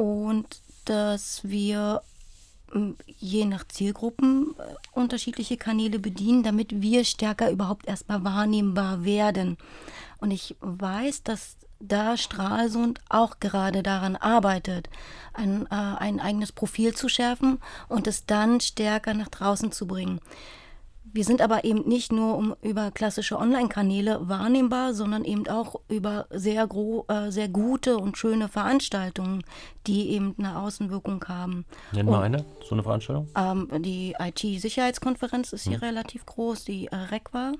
und 0.00 0.62
dass 0.86 1.40
wir 1.44 2.00
ähm, 2.74 2.96
je 3.18 3.44
nach 3.44 3.68
Zielgruppen 3.68 4.54
äh, 4.58 4.62
unterschiedliche 4.98 5.58
Kanäle 5.58 5.98
bedienen, 5.98 6.42
damit 6.42 6.80
wir 6.80 7.04
stärker 7.04 7.50
überhaupt 7.50 7.86
erstmal 7.86 8.24
wahrnehmbar 8.24 9.04
werden. 9.04 9.58
Und 10.16 10.30
ich 10.30 10.56
weiß, 10.60 11.22
dass 11.24 11.56
da 11.80 12.16
Stralsund 12.16 13.02
auch 13.10 13.40
gerade 13.40 13.82
daran 13.82 14.16
arbeitet, 14.16 14.88
ein, 15.34 15.66
äh, 15.66 15.74
ein 15.74 16.18
eigenes 16.18 16.50
Profil 16.50 16.94
zu 16.94 17.10
schärfen 17.10 17.58
und 17.88 18.06
es 18.06 18.24
dann 18.24 18.58
stärker 18.60 19.12
nach 19.12 19.28
draußen 19.28 19.70
zu 19.70 19.86
bringen. 19.86 20.22
Wir 21.12 21.24
sind 21.24 21.42
aber 21.42 21.64
eben 21.64 21.88
nicht 21.88 22.12
nur 22.12 22.36
um, 22.36 22.54
über 22.62 22.90
klassische 22.90 23.38
Online-Kanäle 23.38 24.28
wahrnehmbar, 24.28 24.94
sondern 24.94 25.24
eben 25.24 25.48
auch 25.48 25.76
über 25.88 26.26
sehr, 26.30 26.66
gro 26.66 27.04
äh, 27.08 27.30
sehr 27.30 27.48
gute 27.48 27.98
und 27.98 28.16
schöne 28.16 28.48
Veranstaltungen, 28.48 29.42
die 29.86 30.10
eben 30.10 30.34
eine 30.38 30.58
Außenwirkung 30.58 31.24
haben. 31.26 31.64
Nenn 31.92 32.06
mal 32.06 32.22
eine, 32.22 32.44
so 32.64 32.74
eine 32.74 32.82
Veranstaltung. 32.82 33.28
Ähm, 33.36 33.68
die 33.82 34.14
IT-Sicherheitskonferenz 34.18 35.52
ist 35.52 35.64
hier 35.64 35.80
hm. 35.80 35.84
relativ 35.84 36.26
groß, 36.26 36.64
die 36.64 36.86
äh, 36.86 36.96
RECWA. 36.96 37.52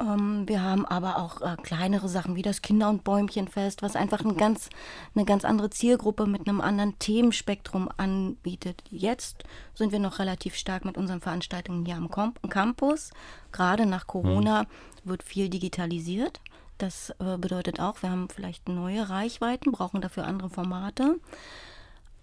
Ähm, 0.00 0.48
wir 0.48 0.62
haben 0.62 0.86
aber 0.86 1.18
auch 1.18 1.40
äh, 1.40 1.56
kleinere 1.62 2.08
Sachen 2.08 2.34
wie 2.34 2.42
das 2.42 2.62
Kinder- 2.62 2.88
und 2.88 3.04
Bäumchenfest, 3.04 3.82
was 3.82 3.96
einfach 3.96 4.24
ein 4.24 4.36
ganz, 4.36 4.70
eine 5.14 5.24
ganz 5.24 5.44
andere 5.44 5.70
Zielgruppe 5.70 6.26
mit 6.26 6.48
einem 6.48 6.60
anderen 6.60 6.98
Themenspektrum 6.98 7.88
anbietet. 7.96 8.82
Jetzt 8.90 9.44
sind 9.74 9.92
wir 9.92 9.98
noch 9.98 10.18
relativ 10.18 10.54
stark 10.54 10.84
mit 10.84 10.96
unseren 10.96 11.20
Veranstaltungen 11.20 11.84
hier 11.84 11.96
am 11.96 12.10
Campus. 12.48 13.10
Gerade 13.52 13.86
nach 13.86 14.06
Corona 14.06 14.62
mhm. 14.62 14.66
wird 15.04 15.22
viel 15.22 15.48
digitalisiert. 15.48 16.40
Das 16.78 17.10
äh, 17.20 17.36
bedeutet 17.38 17.78
auch, 17.78 18.02
wir 18.02 18.10
haben 18.10 18.28
vielleicht 18.28 18.68
neue 18.68 19.08
Reichweiten, 19.08 19.70
brauchen 19.70 20.00
dafür 20.00 20.26
andere 20.26 20.50
Formate. 20.50 21.20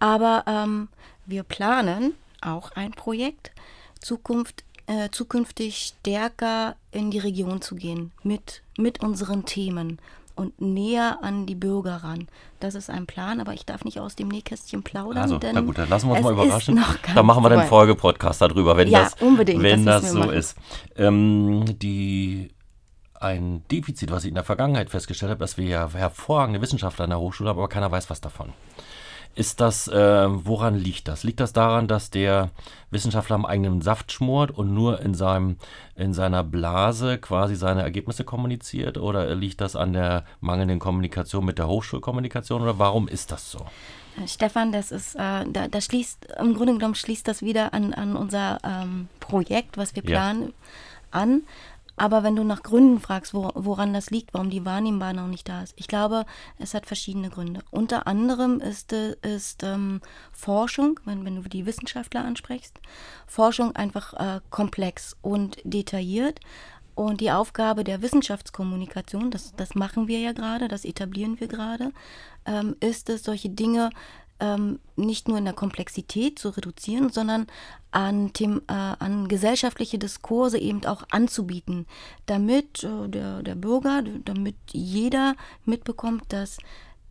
Aber 0.00 0.44
ähm, 0.46 0.88
wir 1.26 1.44
planen 1.44 2.14
auch 2.42 2.72
ein 2.72 2.90
Projekt, 2.90 3.52
Zukunft 4.00 4.64
äh, 4.90 5.08
zukünftig 5.10 5.94
stärker 6.00 6.74
in 6.90 7.12
die 7.12 7.20
Region 7.20 7.62
zu 7.62 7.76
gehen 7.76 8.10
mit, 8.24 8.62
mit 8.76 9.00
unseren 9.00 9.44
Themen 9.44 10.00
und 10.34 10.60
näher 10.60 11.18
an 11.22 11.46
die 11.46 11.54
Bürger 11.54 11.98
ran. 11.98 12.26
Das 12.58 12.74
ist 12.74 12.90
ein 12.90 13.06
Plan, 13.06 13.40
aber 13.40 13.54
ich 13.54 13.64
darf 13.64 13.84
nicht 13.84 14.00
aus 14.00 14.16
dem 14.16 14.26
Nähkästchen 14.26 14.82
plaudern. 14.82 15.22
Also, 15.22 15.38
na 15.40 15.60
gut, 15.60 15.78
dann 15.78 15.88
lassen 15.88 16.08
wir 16.08 16.14
uns 16.14 16.22
mal 16.24 16.32
überraschen. 16.32 16.82
Dann 17.14 17.26
machen 17.26 17.44
wir 17.44 17.50
den 17.50 17.62
Folgepodcast 17.62 18.40
darüber, 18.42 18.76
wenn 18.76 18.88
ja, 18.88 19.04
das, 19.04 19.14
unbedingt, 19.20 19.62
wenn 19.62 19.86
das, 19.86 20.02
das 20.02 20.12
so 20.12 20.18
machen. 20.20 20.32
ist. 20.32 20.56
Ähm, 20.96 21.64
die 21.78 22.50
ein 23.14 23.62
Defizit, 23.70 24.10
was 24.10 24.24
ich 24.24 24.30
in 24.30 24.34
der 24.34 24.44
Vergangenheit 24.44 24.90
festgestellt 24.90 25.30
habe, 25.30 25.40
dass 25.40 25.56
wir 25.56 25.66
ja 25.66 25.88
hervorragende 25.92 26.60
Wissenschaftler 26.60 27.04
an 27.04 27.10
der 27.10 27.20
Hochschule 27.20 27.50
haben, 27.50 27.58
aber 27.58 27.68
keiner 27.68 27.92
weiß 27.92 28.10
was 28.10 28.20
davon. 28.20 28.54
Ist 29.34 29.60
das, 29.60 29.86
äh, 29.88 30.26
woran 30.28 30.74
liegt 30.74 31.08
das? 31.08 31.22
Liegt 31.22 31.40
das 31.40 31.52
daran, 31.52 31.86
dass 31.86 32.10
der 32.10 32.50
Wissenschaftler 32.90 33.36
am 33.36 33.46
eigenen 33.46 33.80
Saft 33.80 34.10
schmort 34.10 34.50
und 34.50 34.74
nur 34.74 35.00
in, 35.00 35.14
seinem, 35.14 35.56
in 35.94 36.12
seiner 36.12 36.42
Blase 36.42 37.16
quasi 37.18 37.54
seine 37.54 37.82
Ergebnisse 37.82 38.24
kommuniziert? 38.24 38.98
Oder 38.98 39.34
liegt 39.34 39.60
das 39.60 39.76
an 39.76 39.92
der 39.92 40.24
mangelnden 40.40 40.80
Kommunikation 40.80 41.44
mit 41.44 41.58
der 41.58 41.68
Hochschulkommunikation? 41.68 42.60
Oder 42.62 42.78
warum 42.78 43.06
ist 43.06 43.30
das 43.30 43.50
so? 43.50 43.60
Stefan, 44.26 44.72
das 44.72 44.90
ist, 44.90 45.14
äh, 45.14 45.44
da, 45.46 45.68
da, 45.68 45.80
schließt, 45.80 46.26
im 46.40 46.54
Grunde 46.54 46.74
genommen 46.74 46.94
schließt 46.96 47.26
das 47.26 47.42
wieder 47.42 47.72
an, 47.72 47.94
an 47.94 48.16
unser 48.16 48.58
ähm, 48.64 49.08
Projekt, 49.20 49.78
was 49.78 49.94
wir 49.94 50.02
planen, 50.02 50.42
ja. 50.42 51.20
an. 51.20 51.42
Aber 52.00 52.22
wenn 52.22 52.34
du 52.34 52.44
nach 52.44 52.62
Gründen 52.62 52.98
fragst, 52.98 53.34
wo, 53.34 53.50
woran 53.54 53.92
das 53.92 54.08
liegt, 54.08 54.32
warum 54.32 54.48
die 54.48 54.64
Wahrnehmbar 54.64 55.12
noch 55.12 55.26
nicht 55.26 55.46
da 55.50 55.62
ist, 55.62 55.74
ich 55.76 55.86
glaube, 55.86 56.24
es 56.56 56.72
hat 56.72 56.86
verschiedene 56.86 57.28
Gründe. 57.28 57.60
Unter 57.70 58.06
anderem 58.06 58.58
ist, 58.58 58.94
äh, 58.94 59.16
ist 59.20 59.62
ähm, 59.64 60.00
Forschung, 60.32 60.98
wenn, 61.04 61.26
wenn 61.26 61.42
du 61.42 61.46
die 61.46 61.66
Wissenschaftler 61.66 62.24
ansprichst, 62.24 62.80
Forschung 63.26 63.76
einfach 63.76 64.14
äh, 64.14 64.40
komplex 64.48 65.14
und 65.20 65.58
detailliert. 65.62 66.40
Und 66.94 67.20
die 67.20 67.32
Aufgabe 67.32 67.84
der 67.84 68.00
Wissenschaftskommunikation, 68.00 69.30
das, 69.30 69.54
das 69.54 69.74
machen 69.74 70.08
wir 70.08 70.20
ja 70.20 70.32
gerade, 70.32 70.68
das 70.68 70.86
etablieren 70.86 71.38
wir 71.38 71.48
gerade, 71.48 71.92
ähm, 72.46 72.76
ist 72.80 73.10
es, 73.10 73.24
solche 73.24 73.50
Dinge 73.50 73.90
ähm, 74.40 74.80
nicht 74.96 75.28
nur 75.28 75.38
in 75.38 75.44
der 75.44 75.54
Komplexität 75.54 76.38
zu 76.38 76.50
reduzieren, 76.50 77.10
sondern 77.10 77.46
an, 77.90 78.32
Them 78.32 78.62
äh, 78.68 78.72
an 78.72 79.28
gesellschaftliche 79.28 79.98
Diskurse 79.98 80.58
eben 80.58 80.84
auch 80.86 81.04
anzubieten, 81.10 81.86
damit 82.26 82.84
äh, 82.84 83.08
der, 83.08 83.42
der 83.42 83.54
Bürger, 83.54 84.02
damit 84.24 84.56
jeder 84.72 85.34
mitbekommt, 85.64 86.24
dass 86.32 86.58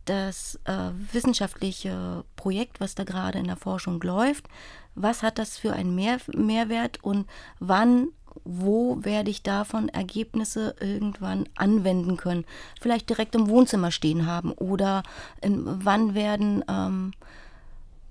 das 0.04 0.58
äh, 0.64 0.90
wissenschaftliche 1.12 2.24
Projekt, 2.36 2.80
was 2.80 2.94
da 2.94 3.04
gerade 3.04 3.38
in 3.38 3.46
der 3.46 3.56
Forschung 3.56 4.00
läuft, 4.00 4.46
was 4.94 5.22
hat 5.22 5.38
das 5.38 5.56
für 5.56 5.72
einen 5.72 5.94
Mehr 5.94 6.18
Mehrwert 6.34 7.02
und 7.02 7.28
wann 7.58 8.08
wo 8.44 8.98
werde 9.02 9.30
ich 9.30 9.42
davon 9.42 9.88
Ergebnisse 9.88 10.74
irgendwann 10.80 11.48
anwenden 11.56 12.16
können? 12.16 12.44
Vielleicht 12.80 13.08
direkt 13.08 13.34
im 13.34 13.48
Wohnzimmer 13.48 13.90
stehen 13.90 14.26
haben 14.26 14.52
oder 14.52 15.02
in, 15.40 15.62
wann 15.64 16.14
werden, 16.14 16.64
ähm, 16.68 17.12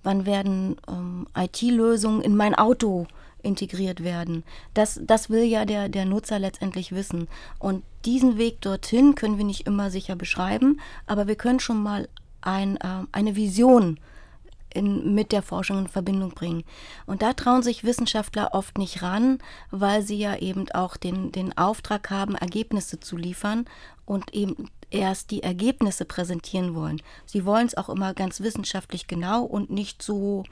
werden 0.03 0.77
ähm, 0.87 1.27
IT-Lösungen 1.35 2.21
in 2.21 2.35
mein 2.35 2.55
Auto 2.55 3.07
integriert 3.41 4.03
werden. 4.03 4.43
Das, 4.73 4.99
das 5.03 5.29
will 5.29 5.43
ja 5.43 5.65
der, 5.65 5.89
der 5.89 6.05
Nutzer 6.05 6.39
letztendlich 6.39 6.91
wissen. 6.91 7.27
Und 7.57 7.83
diesen 8.05 8.37
Weg 8.37 8.61
dorthin 8.61 9.15
können 9.15 9.37
wir 9.37 9.45
nicht 9.45 9.67
immer 9.67 9.89
sicher 9.89 10.15
beschreiben, 10.15 10.79
aber 11.07 11.27
wir 11.27 11.35
können 11.35 11.59
schon 11.59 11.81
mal 11.81 12.07
ein, 12.41 12.77
äh, 12.77 13.05
eine 13.11 13.35
Vision 13.35 13.99
in, 14.73 15.13
mit 15.15 15.31
der 15.31 15.41
Forschung 15.41 15.79
in 15.79 15.87
Verbindung 15.87 16.31
bringen. 16.31 16.63
Und 17.05 17.21
da 17.21 17.33
trauen 17.33 17.63
sich 17.63 17.83
Wissenschaftler 17.83 18.49
oft 18.53 18.77
nicht 18.77 19.01
ran, 19.01 19.39
weil 19.71 20.01
sie 20.01 20.17
ja 20.17 20.35
eben 20.37 20.69
auch 20.71 20.97
den, 20.97 21.31
den 21.31 21.57
Auftrag 21.57 22.09
haben, 22.09 22.35
Ergebnisse 22.35 22.99
zu 22.99 23.17
liefern 23.17 23.65
und 24.05 24.33
eben 24.33 24.69
erst 24.91 25.31
die 25.31 25.43
Ergebnisse 25.43 26.05
präsentieren 26.05 26.75
wollen. 26.75 27.01
Sie 27.25 27.45
wollen 27.45 27.67
es 27.67 27.77
auch 27.77 27.89
immer 27.89 28.13
ganz 28.13 28.41
wissenschaftlich 28.41 29.07
genau 29.07 29.43
und 29.43 29.69
nicht 29.69 30.01
so 30.01 30.43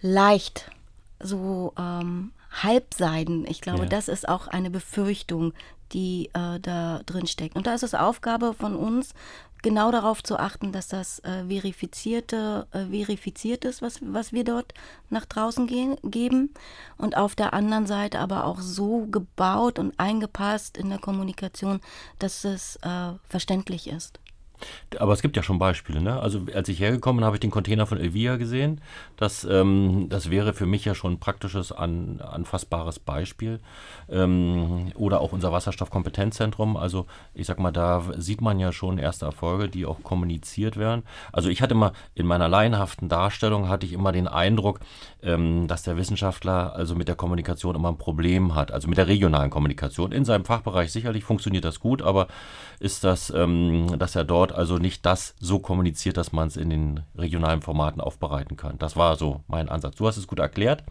leicht, 0.00 0.70
so 1.18 1.74
ähm, 1.78 2.32
halbseiden. 2.50 3.46
Ich 3.46 3.60
glaube, 3.60 3.82
ja. 3.82 3.88
das 3.88 4.08
ist 4.08 4.28
auch 4.28 4.48
eine 4.48 4.70
Befürchtung, 4.70 5.52
die 5.92 6.30
äh, 6.34 6.60
da 6.60 7.00
drin 7.04 7.26
steckt. 7.26 7.56
Und 7.56 7.66
da 7.66 7.74
ist 7.74 7.82
es 7.82 7.94
Aufgabe 7.94 8.54
von 8.54 8.76
uns, 8.76 9.14
genau 9.62 9.90
darauf 9.90 10.22
zu 10.22 10.38
achten, 10.38 10.72
dass 10.72 10.88
das 10.88 11.18
äh, 11.20 11.44
verifizierte, 11.46 12.66
äh, 12.72 12.86
verifiziert 12.86 13.64
ist, 13.64 13.82
was, 13.82 14.00
was 14.02 14.32
wir 14.32 14.44
dort 14.44 14.74
nach 15.08 15.26
draußen 15.26 15.66
gehen, 15.66 15.96
geben. 16.02 16.54
Und 16.96 17.16
auf 17.16 17.34
der 17.34 17.52
anderen 17.52 17.86
Seite 17.86 18.18
aber 18.18 18.44
auch 18.44 18.60
so 18.60 19.06
gebaut 19.06 19.78
und 19.78 19.98
eingepasst 19.98 20.76
in 20.76 20.90
der 20.90 20.98
Kommunikation, 20.98 21.80
dass 22.18 22.44
es 22.44 22.76
äh, 22.76 23.12
verständlich 23.28 23.88
ist. 23.88 24.20
Aber 24.98 25.12
es 25.12 25.22
gibt 25.22 25.36
ja 25.36 25.42
schon 25.42 25.58
Beispiele. 25.58 26.00
Ne? 26.00 26.20
Also 26.20 26.42
als 26.54 26.68
ich 26.68 26.80
hergekommen 26.80 27.20
bin, 27.20 27.24
habe 27.24 27.36
ich 27.36 27.40
den 27.40 27.50
Container 27.50 27.86
von 27.86 27.98
Elvia 27.98 28.36
gesehen. 28.36 28.80
Das, 29.16 29.44
ähm, 29.44 30.06
das 30.08 30.30
wäre 30.30 30.52
für 30.52 30.66
mich 30.66 30.84
ja 30.84 30.94
schon 30.94 31.14
ein 31.14 31.20
praktisches, 31.20 31.72
an, 31.72 32.20
anfassbares 32.20 32.98
Beispiel. 32.98 33.60
Ähm, 34.08 34.92
oder 34.94 35.20
auch 35.20 35.32
unser 35.32 35.52
Wasserstoffkompetenzzentrum. 35.52 36.76
Also 36.76 37.06
ich 37.34 37.46
sag 37.46 37.58
mal, 37.58 37.72
da 37.72 38.02
sieht 38.16 38.40
man 38.40 38.58
ja 38.58 38.72
schon 38.72 38.98
erste 38.98 39.26
Erfolge, 39.26 39.68
die 39.68 39.86
auch 39.86 40.02
kommuniziert 40.02 40.76
werden. 40.76 41.02
Also 41.32 41.48
ich 41.48 41.62
hatte 41.62 41.74
immer 41.74 41.92
in 42.14 42.26
meiner 42.26 42.48
laienhaften 42.48 43.08
Darstellung 43.08 43.68
hatte 43.68 43.86
ich 43.86 43.92
immer 43.92 44.12
den 44.12 44.28
Eindruck, 44.28 44.80
ähm, 45.22 45.66
dass 45.68 45.82
der 45.82 45.96
Wissenschaftler 45.96 46.74
also 46.74 46.94
mit 46.94 47.08
der 47.08 47.16
Kommunikation 47.16 47.74
immer 47.76 47.90
ein 47.90 47.98
Problem 47.98 48.54
hat. 48.54 48.72
Also 48.72 48.88
mit 48.88 48.98
der 48.98 49.06
regionalen 49.06 49.50
Kommunikation. 49.50 50.12
In 50.12 50.24
seinem 50.24 50.44
Fachbereich 50.44 50.92
sicherlich 50.92 51.24
funktioniert 51.24 51.64
das 51.64 51.80
gut, 51.80 52.02
aber 52.02 52.28
ist 52.78 53.04
das, 53.04 53.30
ähm, 53.30 53.98
dass 53.98 54.16
er 54.16 54.24
dort 54.24 54.49
also 54.52 54.78
nicht 54.78 55.06
das 55.06 55.34
so 55.38 55.58
kommuniziert, 55.58 56.16
dass 56.16 56.32
man 56.32 56.48
es 56.48 56.56
in 56.56 56.70
den 56.70 57.00
regionalen 57.16 57.62
Formaten 57.62 58.00
aufbereiten 58.00 58.56
kann. 58.56 58.78
Das 58.78 58.96
war 58.96 59.16
so 59.16 59.42
mein 59.46 59.68
Ansatz. 59.68 59.96
Du 59.96 60.06
hast 60.06 60.16
es 60.16 60.26
gut 60.26 60.38
erklärt. 60.38 60.84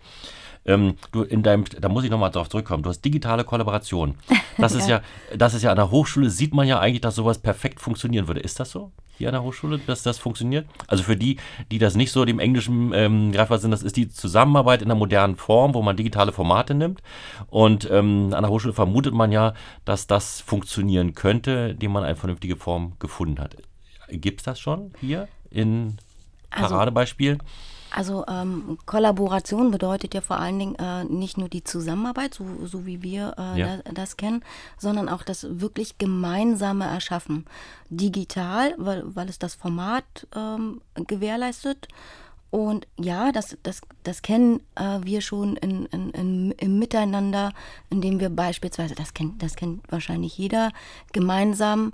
Ähm, 0.66 0.96
du 1.12 1.24
in 1.24 1.44
deinem, 1.44 1.66
da 1.80 1.90
muss 1.90 2.04
ich 2.04 2.10
nochmal 2.10 2.32
darauf 2.32 2.50
zurückkommen. 2.50 2.84
Du 2.84 2.90
hast 2.90 3.02
digitale 3.02 3.44
Kollaboration. 3.44 4.16
Das 4.58 4.74
ist 4.74 4.88
ja. 4.90 4.98
ja, 4.98 5.38
das 5.38 5.54
ist 5.54 5.64
ja 5.64 5.72
an 5.72 5.78
der 5.78 5.92
Hochschule 5.92 6.30
sieht 6.30 6.54
man 6.54 6.68
ja 6.68 6.80
eigentlich, 6.80 7.02
dass 7.02 7.16
sowas 7.16 7.40
perfekt 7.40 7.80
funktionieren 7.80 8.28
würde. 8.28 8.42
Ist 8.42 8.60
das 8.60 8.72
so? 8.72 8.92
Hier 9.18 9.28
an 9.30 9.34
der 9.34 9.44
Hochschule, 9.44 9.80
dass 9.80 10.04
das 10.04 10.18
funktioniert? 10.18 10.66
Also 10.88 11.04
für 11.04 11.18
die, 11.18 11.38
die 11.72 11.78
das 11.78 11.96
nicht 11.96 12.12
so 12.12 12.24
dem 12.24 12.40
Englischen 12.40 12.94
ähm, 12.94 13.34
greifbar 13.34 13.58
sind, 13.58 13.72
das 13.72 13.84
ist 13.84 13.98
die 13.98 14.08
Zusammenarbeit 14.08 14.82
in 14.82 14.88
einer 14.88 14.98
modernen 14.98 15.36
Form, 15.36 15.74
wo 15.74 15.82
man 15.82 15.98
digitale 15.98 16.32
Formate 16.32 16.74
nimmt. 16.74 17.02
Und 17.48 17.90
ähm, 17.92 18.30
an 18.34 18.44
der 18.44 18.50
Hochschule 18.50 18.74
vermutet 18.74 19.14
man 19.14 19.32
ja, 19.32 19.54
dass 19.84 20.08
das 20.08 20.40
funktionieren 20.40 21.16
könnte, 21.16 21.72
indem 21.72 21.92
man 21.92 22.06
eine 22.06 22.16
vernünftige 22.16 22.56
Form 22.56 22.94
gefunden 23.00 23.40
hat. 23.40 23.58
Gibt 24.10 24.40
es 24.40 24.46
das 24.46 24.60
schon 24.60 24.94
hier 25.02 25.28
in 25.50 25.98
also 26.50 26.70
Paradebeispielen? 26.70 27.40
Also 27.40 27.79
also 27.92 28.26
ähm, 28.28 28.78
Kollaboration 28.86 29.72
bedeutet 29.72 30.14
ja 30.14 30.22
vor 30.22 30.38
allen 30.38 30.60
Dingen 30.60 30.76
äh, 30.76 31.04
nicht 31.06 31.38
nur 31.38 31.50
die 31.50 31.64
Zusammenarbeit, 31.64 32.34
so, 32.34 32.46
so 32.66 32.86
wie 32.86 33.02
wir 33.02 33.36
äh, 33.38 33.60
ja. 33.60 33.78
das, 33.78 33.94
das, 33.94 34.18
kennen, 34.18 34.44
sondern 34.78 35.10
auch 35.10 35.24
das 35.24 35.46
wirklich 35.50 35.98
gemeinsame 35.98 36.86
Erschaffen. 36.86 37.46
Digital, 37.90 38.76
weil, 38.78 39.04
weil 39.16 39.30
es 39.30 39.40
das 39.40 39.56
Format 39.56 40.28
ähm, 40.36 40.82
gewährleistet. 40.96 41.88
Und 42.52 42.88
ja, 42.98 43.32
das, 43.32 43.58
das, 43.62 43.82
das 44.04 44.22
kennen 44.22 44.62
äh, 44.76 45.00
wir 45.04 45.22
schon 45.22 45.56
in, 45.58 45.86
in, 45.88 46.10
in, 46.12 46.52
im 46.52 46.80
Miteinander, 46.80 47.54
indem 47.90 48.20
wir 48.20 48.30
beispielsweise, 48.30 48.96
das 48.96 49.14
kennt, 49.14 49.42
das 49.44 49.56
kennt 49.56 49.92
wahrscheinlich 49.92 50.38
jeder, 50.38 50.72
gemeinsam 51.12 51.94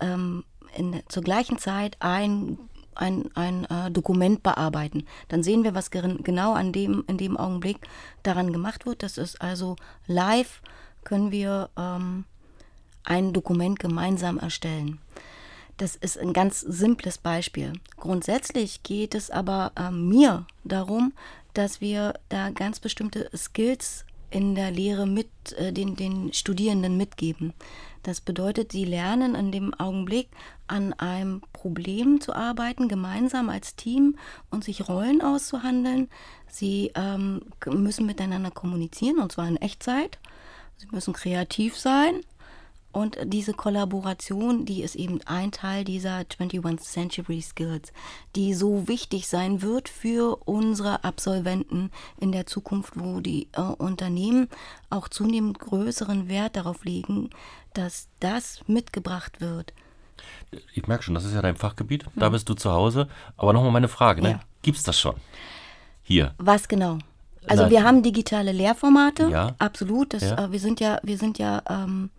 ähm, 0.00 0.44
in, 0.74 1.02
zur 1.08 1.22
gleichen 1.22 1.58
Zeit 1.58 1.96
ein 2.00 2.58
ein, 2.94 3.30
ein 3.34 3.64
äh, 3.66 3.90
Dokument 3.90 4.42
bearbeiten. 4.42 5.06
Dann 5.28 5.42
sehen 5.42 5.64
wir, 5.64 5.74
was 5.74 5.90
genau 5.90 6.54
an 6.54 6.72
dem, 6.72 7.04
in 7.06 7.18
dem 7.18 7.36
Augenblick 7.36 7.78
daran 8.22 8.52
gemacht 8.52 8.86
wird. 8.86 9.02
Das 9.02 9.18
ist 9.18 9.40
also 9.40 9.76
live, 10.06 10.62
können 11.04 11.30
wir 11.30 11.70
ähm, 11.78 12.24
ein 13.04 13.32
Dokument 13.32 13.78
gemeinsam 13.78 14.38
erstellen. 14.38 14.98
Das 15.76 15.96
ist 15.96 16.18
ein 16.18 16.34
ganz 16.34 16.60
simples 16.60 17.16
Beispiel. 17.16 17.72
Grundsätzlich 17.96 18.82
geht 18.82 19.14
es 19.14 19.30
aber 19.30 19.72
äh, 19.76 19.90
mir 19.90 20.46
darum, 20.62 21.14
dass 21.54 21.80
wir 21.80 22.14
da 22.28 22.50
ganz 22.50 22.80
bestimmte 22.80 23.30
Skills 23.34 24.04
in 24.30 24.54
der 24.54 24.70
Lehre 24.70 25.06
mit 25.06 25.28
äh, 25.56 25.72
den, 25.72 25.96
den 25.96 26.32
Studierenden 26.32 26.96
mitgeben. 26.96 27.52
Das 28.02 28.20
bedeutet, 28.20 28.72
sie 28.72 28.84
lernen 28.84 29.34
in 29.34 29.52
dem 29.52 29.74
Augenblick 29.74 30.28
an 30.66 30.92
einem 30.94 31.42
Problem 31.52 32.20
zu 32.20 32.34
arbeiten, 32.34 32.88
gemeinsam 32.88 33.48
als 33.50 33.76
Team 33.76 34.16
und 34.50 34.64
sich 34.64 34.88
Rollen 34.88 35.20
auszuhandeln. 35.20 36.08
Sie 36.46 36.92
ähm, 36.94 37.42
müssen 37.66 38.06
miteinander 38.06 38.50
kommunizieren 38.50 39.18
und 39.18 39.32
zwar 39.32 39.48
in 39.48 39.56
Echtzeit. 39.56 40.18
Sie 40.76 40.88
müssen 40.90 41.12
kreativ 41.12 41.76
sein 41.76 42.20
und 42.92 43.18
diese 43.24 43.52
Kollaboration, 43.52 44.64
die 44.64 44.82
ist 44.82 44.96
eben 44.96 45.20
ein 45.24 45.52
Teil 45.52 45.84
dieser 45.84 46.18
21st 46.20 46.80
Century 46.80 47.40
Skills, 47.40 47.92
die 48.34 48.52
so 48.54 48.88
wichtig 48.88 49.28
sein 49.28 49.62
wird 49.62 49.88
für 49.88 50.36
unsere 50.44 51.04
Absolventen 51.04 51.90
in 52.18 52.32
der 52.32 52.46
Zukunft, 52.46 52.94
wo 52.96 53.20
die 53.20 53.48
äh, 53.52 53.60
Unternehmen 53.60 54.48
auch 54.90 55.08
zunehmend 55.08 55.60
größeren 55.60 56.28
Wert 56.28 56.56
darauf 56.56 56.84
legen, 56.84 57.30
dass 57.74 58.08
das 58.18 58.60
mitgebracht 58.66 59.40
wird. 59.40 59.72
Ich 60.74 60.86
merke 60.86 61.04
schon, 61.04 61.14
das 61.14 61.24
ist 61.24 61.34
ja 61.34 61.42
dein 61.42 61.56
Fachgebiet, 61.56 62.04
da 62.16 62.28
bist 62.28 62.48
du 62.48 62.54
zu 62.54 62.72
Hause. 62.72 63.08
Aber 63.36 63.52
nochmal 63.52 63.70
meine 63.70 63.88
Frage, 63.88 64.20
ne? 64.20 64.30
Ja. 64.30 64.40
gibt 64.62 64.78
es 64.78 64.82
das 64.82 64.98
schon? 64.98 65.14
Hier. 66.02 66.34
Was 66.38 66.66
genau? 66.66 66.98
Also 67.46 67.64
Na, 67.64 67.70
wir 67.70 67.84
haben 67.84 68.02
digitale 68.02 68.52
Lehrformate, 68.52 69.28
ja. 69.28 69.54
absolut. 69.58 70.12
Das, 70.12 70.22
ja. 70.22 70.44
Äh, 70.44 70.52
wir 70.52 70.60
sind 70.60 70.80
ja, 70.80 70.98
wir 71.02 71.16
sind 71.16 71.38
ja 71.38 71.62
ähm, 71.68 72.10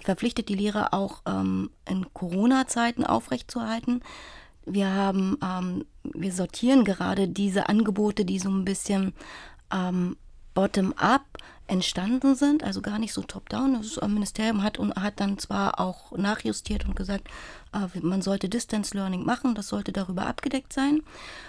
verpflichtet, 0.00 0.48
die 0.48 0.54
Lehre 0.54 0.92
auch 0.92 1.22
ähm, 1.26 1.70
in 1.88 2.12
Corona-Zeiten 2.12 3.04
aufrechtzuerhalten. 3.04 4.02
Wir 4.64 4.92
haben, 4.92 5.38
ähm, 5.42 5.84
wir 6.02 6.32
sortieren 6.32 6.84
gerade 6.84 7.28
diese 7.28 7.68
Angebote, 7.68 8.24
die 8.24 8.38
so 8.38 8.50
ein 8.50 8.64
bisschen 8.64 9.14
ähm, 9.72 10.16
bottom-up 10.54 11.22
entstanden 11.68 12.34
sind, 12.34 12.62
also 12.62 12.80
gar 12.80 12.98
nicht 12.98 13.12
so 13.12 13.22
top-down. 13.22 13.74
Das 13.74 14.00
Ministerium 14.08 14.62
hat, 14.62 14.78
hat 14.78 15.20
dann 15.20 15.38
zwar 15.38 15.80
auch 15.80 16.12
nachjustiert 16.12 16.84
und 16.86 16.94
gesagt, 16.94 17.28
äh, 17.72 17.98
man 18.00 18.22
sollte 18.22 18.48
Distance 18.48 18.96
Learning 18.96 19.24
machen, 19.24 19.54
das 19.54 19.68
sollte 19.68 19.92
darüber 19.92 20.26
abgedeckt 20.26 20.72
sein. 20.72 21.02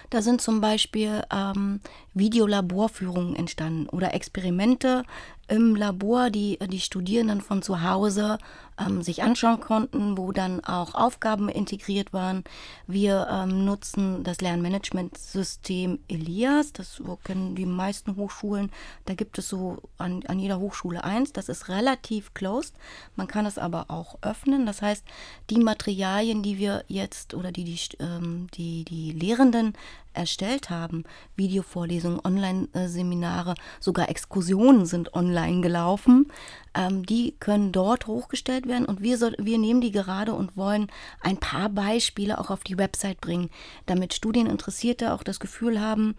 Da 0.10 0.22
sind 0.22 0.42
zum 0.42 0.60
Beispiel 0.62 1.24
ähm, 1.32 1.82
Videolaborführungen 2.14 3.36
entstanden 3.36 3.88
oder 3.90 4.14
Experimente 4.14 5.04
im 5.48 5.76
Labor, 5.76 6.30
die 6.30 6.58
die 6.70 6.80
Studierenden 6.80 7.42
von 7.42 7.62
zu 7.62 7.82
Hause 7.82 8.38
ähm, 8.80 9.02
sich 9.02 9.24
anschauen 9.24 9.60
konnten, 9.60 10.18
wo 10.18 10.32
dann 10.32 10.64
auch 10.64 10.96
Aufgaben 10.96 11.50
integriert 11.50 12.14
waren. 12.14 12.44
Wir 12.88 13.28
ähm, 13.32 13.66
nutzen 13.66 14.24
das 14.24 14.42
Lernmanagementsystem 14.42 16.00
Elias, 16.08 16.74
das 16.74 17.02
kennen 17.24 17.56
die 17.56 17.66
meisten 17.66 18.16
Hochschulen. 18.16 18.72
Da 19.06 19.14
gibt 19.14 19.38
es 19.38 19.50
so 19.50 19.78
an, 19.98 20.24
an 20.28 20.40
jeder 20.40 20.60
Hochschule 20.60 21.04
eins. 21.04 21.34
Das 21.34 21.50
ist 21.50 21.70
relativ 21.70 22.34
closed. 22.34 22.76
Man 23.16 23.28
kann 23.28 23.46
es 23.46 23.58
aber 23.58 23.86
auch 23.90 24.18
öffnen. 24.22 24.66
Das 24.66 24.82
heißt, 24.82 25.04
die 25.50 25.60
Materialien, 25.60 26.44
die 26.44 26.58
wir 26.58 26.84
jetzt 26.88 27.34
oder 27.34 27.52
die 27.52 27.64
die, 27.64 27.80
ähm, 28.00 28.48
die, 28.54 28.84
die 28.86 29.12
Lehrenden 29.12 29.74
erstellt 30.18 30.70
haben. 30.70 31.04
Videovorlesungen, 31.36 32.20
Online-Seminare, 32.24 33.56
sogar 33.80 34.10
Exkursionen 34.10 34.86
sind 34.86 35.14
online 35.14 35.62
gelaufen. 35.62 36.32
Ähm, 36.74 37.06
die 37.06 37.36
können 37.40 37.72
dort 37.72 38.08
hochgestellt 38.08 38.68
werden 38.68 38.86
und 38.86 39.02
wir, 39.02 39.18
so, 39.18 39.32
wir 39.38 39.58
nehmen 39.58 39.82
die 39.82 39.92
gerade 39.92 40.34
und 40.34 40.58
wollen 40.58 40.88
ein 41.22 41.38
paar 41.38 41.70
Beispiele 41.70 42.40
auch 42.40 42.50
auf 42.50 42.64
die 42.64 42.78
Website 42.78 43.22
bringen, 43.22 43.50
damit 43.86 44.14
Studieninteressierte 44.14 45.14
auch 45.14 45.24
das 45.24 45.40
Gefühl 45.40 45.80
haben, 45.80 46.16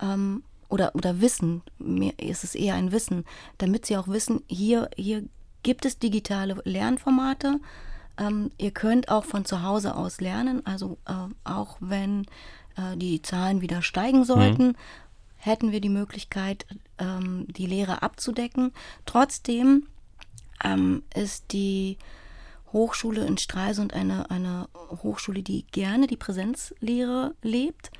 ähm, 0.00 0.42
oder, 0.68 0.94
oder 0.94 1.20
Wissen, 1.20 1.62
mehr 1.78 2.18
ist 2.18 2.44
es 2.44 2.54
eher 2.54 2.74
ein 2.74 2.92
Wissen, 2.92 3.24
damit 3.58 3.84
sie 3.84 3.96
auch 3.98 4.08
wissen, 4.08 4.42
hier, 4.48 4.88
hier 4.96 5.24
gibt 5.62 5.84
es 5.84 5.98
digitale 5.98 6.60
Lernformate. 6.64 7.60
Ähm, 8.18 8.50
ihr 8.56 8.70
könnt 8.70 9.10
auch 9.10 9.24
von 9.24 9.44
zu 9.44 9.62
Hause 9.62 9.94
aus 9.94 10.20
lernen, 10.22 10.64
also 10.64 10.96
äh, 11.06 11.12
auch 11.44 11.76
wenn 11.80 12.22
äh, 12.76 12.96
die 12.96 13.20
Zahlen 13.20 13.60
wieder 13.60 13.82
steigen 13.82 14.24
sollten, 14.24 14.68
mhm. 14.68 14.76
Hätten 15.42 15.72
wir 15.72 15.80
die 15.80 15.88
Möglichkeit, 15.88 16.66
ähm, 16.98 17.46
die 17.48 17.66
Lehre 17.66 18.02
abzudecken. 18.02 18.72
Trotzdem 19.06 19.88
ähm, 20.62 21.02
ist 21.16 21.52
die 21.52 21.98
Hochschule 22.72 23.26
in 23.26 23.36
Stralsund 23.38 23.92
eine, 23.92 24.30
eine 24.30 24.68
Hochschule, 25.02 25.42
die 25.42 25.66
gerne 25.72 26.06
die 26.06 26.16
Präsenzlehre 26.16 27.34
lebt. 27.42 27.90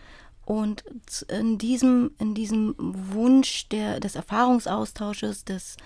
Und 0.45 0.83
in 1.29 1.59
diesem, 1.59 2.13
in 2.19 2.35
diesem 2.35 2.77
Wunsch 2.79 3.69
der, 3.71 3.99
des 3.99 4.15
Erfahrungsaustausches, 4.15 5.45
des 5.45 5.77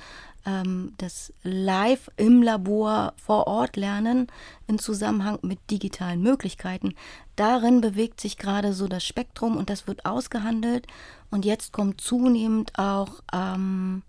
ähm, 0.47 0.95
das 0.99 1.33
Live 1.43 2.11
im 2.17 2.43
Labor 2.43 3.13
vor 3.17 3.47
Ort 3.47 3.77
lernen 3.77 4.29
in 4.67 4.79
Zusammenhang 4.79 5.39
mit 5.43 5.59
digitalen 5.71 6.23
Möglichkeiten. 6.23 6.95
Darin 7.35 7.81
bewegt 7.83 8.21
sich 8.21 8.39
gerade 8.39 8.73
so 8.73 8.89
das 8.89 9.05
Spektrum 9.05 9.57
und 9.57 9.69
das 9.69 9.87
wird 9.87 10.07
ausgehandelt. 10.07 10.87
Und 11.31 11.45
jetzt 11.45 11.73
kommt 11.73 12.01
zunehmend 12.01 12.79
auch 12.79 13.21
ähm, 13.33 14.03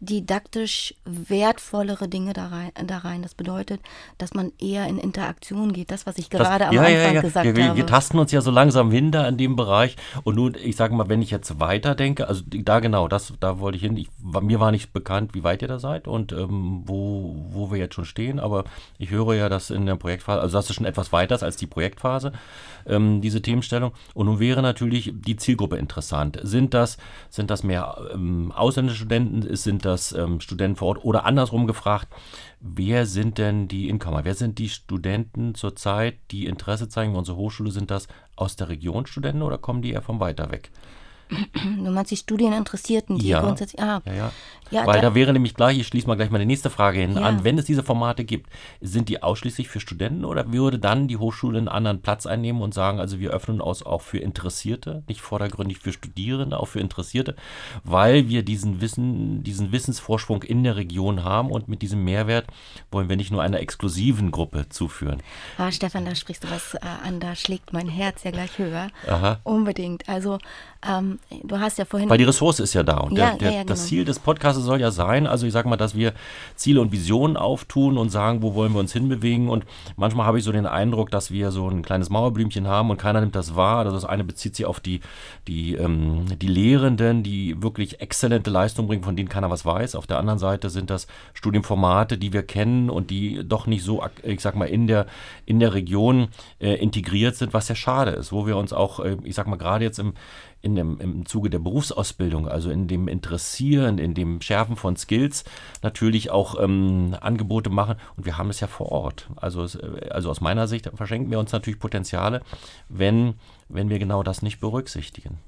didaktisch 0.00 0.94
wertvollere 1.04 2.08
Dinge 2.08 2.32
da 2.32 2.48
rein, 2.48 2.72
da 2.86 2.98
rein. 2.98 3.22
Das 3.22 3.34
bedeutet, 3.34 3.80
dass 4.16 4.32
man 4.32 4.50
eher 4.58 4.86
in 4.86 4.98
Interaktion 4.98 5.74
geht. 5.74 5.90
Das, 5.90 6.06
was 6.06 6.16
ich 6.16 6.30
gerade 6.30 6.60
das, 6.60 6.68
am 6.68 6.74
ja, 6.74 6.80
Anfang 6.80 6.94
ja, 6.94 7.12
ja. 7.12 7.20
gesagt 7.20 7.44
wir, 7.46 7.56
wir, 7.56 7.64
habe. 7.68 7.76
Wir 7.76 7.86
tasten 7.86 8.18
uns 8.18 8.32
ja 8.32 8.40
so 8.40 8.50
langsam 8.50 8.90
hinter 8.90 9.28
in 9.28 9.36
dem 9.36 9.56
Bereich. 9.56 9.96
Und 10.24 10.36
nun, 10.36 10.56
ich 10.60 10.76
sage 10.76 10.94
mal, 10.94 11.10
wenn 11.10 11.20
ich 11.20 11.30
jetzt 11.30 11.60
weiterdenke, 11.60 12.28
also 12.28 12.42
da 12.46 12.80
genau, 12.80 13.08
das, 13.08 13.34
da 13.40 13.58
wollte 13.58 13.76
ich 13.76 13.82
hin. 13.82 13.96
Ich, 13.98 14.08
mir 14.22 14.58
war 14.58 14.70
nicht 14.70 14.94
bekannt, 14.94 15.34
wie 15.34 15.44
weit 15.44 15.60
ihr 15.60 15.68
da 15.68 15.78
seid 15.78 16.08
und 16.08 16.32
ähm, 16.32 16.82
wo, 16.86 17.36
wo 17.50 17.70
wir 17.70 17.78
jetzt 17.78 17.94
schon 17.94 18.06
stehen. 18.06 18.40
Aber 18.40 18.64
ich 18.96 19.10
höre 19.10 19.34
ja, 19.34 19.50
dass 19.50 19.68
in 19.68 19.84
der 19.84 19.96
Projektphase, 19.96 20.40
also 20.40 20.56
das 20.56 20.70
ist 20.70 20.76
schon 20.76 20.86
etwas 20.86 21.12
weiter 21.12 21.42
als 21.42 21.56
die 21.56 21.66
Projektphase, 21.66 22.32
ähm, 22.86 23.20
diese 23.20 23.42
Themenstellung. 23.42 23.92
Und 24.14 24.26
nun 24.26 24.40
wäre 24.40 24.62
natürlich 24.62 25.12
die 25.14 25.36
Zielgruppe 25.36 25.76
interessant. 25.76 26.38
Sind 26.42 26.72
das, 26.72 26.96
sind 27.28 27.50
das 27.50 27.62
mehr 27.62 27.98
ähm, 28.14 28.50
ausländische 28.52 29.00
Studenten? 29.00 29.54
Sind 29.54 29.84
das 29.84 29.89
ähm, 30.12 30.40
Studenten 30.40 30.76
vor 30.76 30.88
Ort? 30.88 31.04
Oder 31.04 31.24
andersrum 31.24 31.66
gefragt, 31.66 32.08
wer 32.60 33.06
sind 33.06 33.38
denn 33.38 33.68
die 33.68 33.88
Incomer? 33.88 34.24
Wer 34.24 34.34
sind 34.34 34.58
die 34.58 34.68
Studenten 34.68 35.54
zurzeit, 35.54 36.18
die 36.30 36.46
Interesse 36.46 36.88
zeigen? 36.88 37.16
Unsere 37.16 37.36
Hochschule 37.36 37.70
sind 37.70 37.90
das 37.90 38.08
aus 38.36 38.56
der 38.56 38.68
Region 38.68 39.06
Studenten 39.06 39.42
oder 39.42 39.58
kommen 39.58 39.82
die 39.82 39.92
eher 39.92 40.02
von 40.02 40.20
weiter 40.20 40.50
weg? 40.50 40.70
Du 41.30 41.90
meinst 41.90 42.10
die 42.10 42.16
Studieninteressierten, 42.16 43.18
die 43.18 43.28
ja, 43.28 43.40
grundsätzlich. 43.40 43.80
Ah. 43.80 44.02
Ja, 44.04 44.14
ja. 44.14 44.32
ja 44.70 44.86
Weil 44.86 45.00
da, 45.00 45.10
da, 45.10 45.14
wäre 45.14 45.32
nämlich 45.32 45.54
gleich, 45.54 45.78
ich 45.78 45.86
schließe 45.86 46.06
mal 46.06 46.16
gleich 46.16 46.30
meine 46.30 46.46
nächste 46.46 46.70
Frage 46.70 47.00
hin 47.00 47.14
ja. 47.14 47.22
an, 47.22 47.44
wenn 47.44 47.58
es 47.58 47.66
diese 47.66 47.82
Formate 47.82 48.24
gibt, 48.24 48.50
sind 48.80 49.08
die 49.08 49.22
ausschließlich 49.22 49.68
für 49.68 49.80
Studenten 49.80 50.24
oder 50.24 50.52
würde 50.52 50.78
dann 50.78 51.08
die 51.08 51.16
Hochschule 51.16 51.58
einen 51.58 51.68
anderen 51.68 52.02
Platz 52.02 52.26
einnehmen 52.26 52.62
und 52.62 52.74
sagen, 52.74 53.00
also 53.00 53.20
wir 53.20 53.30
öffnen 53.30 53.60
uns 53.60 53.84
auch 53.84 54.02
für 54.02 54.18
Interessierte, 54.18 55.04
nicht 55.08 55.20
vordergründig 55.20 55.78
für 55.78 55.92
Studierende, 55.92 56.58
auch 56.58 56.66
für 56.66 56.80
Interessierte, 56.80 57.36
weil 57.84 58.28
wir 58.28 58.42
diesen 58.42 58.80
Wissen, 58.80 59.42
diesen 59.42 59.72
Wissensvorsprung 59.72 60.42
in 60.42 60.64
der 60.64 60.76
Region 60.76 61.24
haben 61.24 61.50
und 61.50 61.68
mit 61.68 61.82
diesem 61.82 62.04
Mehrwert 62.04 62.46
wollen 62.90 63.08
wir 63.08 63.16
nicht 63.16 63.30
nur 63.30 63.42
einer 63.42 63.60
exklusiven 63.60 64.30
Gruppe 64.30 64.68
zuführen. 64.68 65.22
Ah, 65.58 65.70
Stefan, 65.70 66.04
da 66.04 66.14
sprichst 66.14 66.44
du 66.44 66.50
was 66.50 66.74
äh, 66.74 66.80
an, 67.04 67.20
da 67.20 67.34
schlägt 67.34 67.72
mein 67.72 67.88
Herz 67.88 68.24
ja 68.24 68.30
gleich 68.30 68.58
höher. 68.58 68.88
Aha. 69.06 69.38
Unbedingt. 69.44 70.08
Also 70.08 70.38
ähm, 70.86 71.19
du 71.44 71.58
hast 71.58 71.78
ja 71.78 71.84
vorhin. 71.84 72.08
Weil 72.10 72.18
die 72.18 72.24
Ressource 72.24 72.60
ist 72.60 72.74
ja 72.74 72.82
da. 72.82 72.98
Und 72.98 73.16
ja, 73.16 73.30
der, 73.30 73.38
der, 73.38 73.50
ja, 73.50 73.56
ja, 73.58 73.64
das 73.64 73.80
genau. 73.80 73.88
Ziel 73.88 74.04
des 74.04 74.18
Podcasts 74.18 74.62
soll 74.62 74.80
ja 74.80 74.90
sein, 74.90 75.26
also 75.26 75.46
ich 75.46 75.52
sage 75.52 75.68
mal, 75.68 75.76
dass 75.76 75.94
wir 75.94 76.12
Ziele 76.56 76.80
und 76.80 76.92
Visionen 76.92 77.36
auftun 77.36 77.98
und 77.98 78.10
sagen, 78.10 78.42
wo 78.42 78.54
wollen 78.54 78.72
wir 78.72 78.80
uns 78.80 78.92
hinbewegen. 78.92 79.48
Und 79.48 79.64
manchmal 79.96 80.26
habe 80.26 80.38
ich 80.38 80.44
so 80.44 80.52
den 80.52 80.66
Eindruck, 80.66 81.10
dass 81.10 81.30
wir 81.30 81.50
so 81.50 81.68
ein 81.68 81.82
kleines 81.82 82.10
Mauerblümchen 82.10 82.66
haben 82.66 82.90
und 82.90 82.96
keiner 82.96 83.20
nimmt 83.20 83.36
das 83.36 83.54
wahr. 83.54 83.78
Also 83.78 83.92
das 83.92 84.04
eine 84.04 84.24
bezieht 84.24 84.56
sich 84.56 84.66
auf 84.66 84.80
die, 84.80 85.00
die, 85.46 85.74
ähm, 85.74 86.26
die 86.40 86.48
Lehrenden, 86.48 87.22
die 87.22 87.62
wirklich 87.62 88.00
exzellente 88.00 88.50
Leistung 88.50 88.86
bringen, 88.86 89.04
von 89.04 89.16
denen 89.16 89.28
keiner 89.28 89.50
was 89.50 89.64
weiß. 89.64 89.94
Auf 89.94 90.06
der 90.06 90.18
anderen 90.18 90.38
Seite 90.38 90.70
sind 90.70 90.90
das 90.90 91.06
Studienformate, 91.34 92.18
die 92.18 92.32
wir 92.32 92.42
kennen 92.42 92.90
und 92.90 93.10
die 93.10 93.42
doch 93.44 93.66
nicht 93.66 93.84
so, 93.84 94.02
ich 94.22 94.40
sag 94.40 94.56
mal, 94.56 94.66
in 94.66 94.86
der, 94.86 95.06
in 95.46 95.60
der 95.60 95.74
Region 95.74 96.28
äh, 96.58 96.74
integriert 96.74 97.36
sind, 97.36 97.54
was 97.54 97.68
ja 97.68 97.74
schade 97.74 98.12
ist, 98.12 98.32
wo 98.32 98.46
wir 98.46 98.56
uns 98.56 98.72
auch, 98.72 99.00
äh, 99.00 99.16
ich 99.24 99.34
sag 99.34 99.46
mal, 99.46 99.56
gerade 99.56 99.84
jetzt 99.84 99.98
im, 99.98 100.14
in 100.62 100.74
dem, 100.74 101.00
im 101.00 101.26
Zuge 101.26 101.48
der 101.48 101.58
Berufsausbildung, 101.58 102.46
also 102.46 102.70
in 102.70 102.86
dem 102.86 103.08
Interessieren, 103.08 103.98
in 103.98 104.14
dem 104.14 104.40
Schärfen 104.40 104.76
von 104.76 104.96
Skills 104.96 105.44
natürlich 105.82 106.30
auch 106.30 106.60
ähm, 106.60 107.16
Angebote 107.20 107.70
machen. 107.70 107.96
Und 108.16 108.26
wir 108.26 108.36
haben 108.36 108.50
es 108.50 108.60
ja 108.60 108.66
vor 108.66 108.92
Ort. 108.92 109.28
Also, 109.36 109.62
also 110.10 110.30
aus 110.30 110.40
meiner 110.40 110.68
Sicht 110.68 110.90
verschenken 110.94 111.30
wir 111.30 111.38
uns 111.38 111.52
natürlich 111.52 111.80
Potenziale, 111.80 112.42
wenn, 112.88 113.34
wenn 113.68 113.88
wir 113.88 113.98
genau 113.98 114.22
das 114.22 114.42
nicht 114.42 114.60
berücksichtigen. 114.60 115.38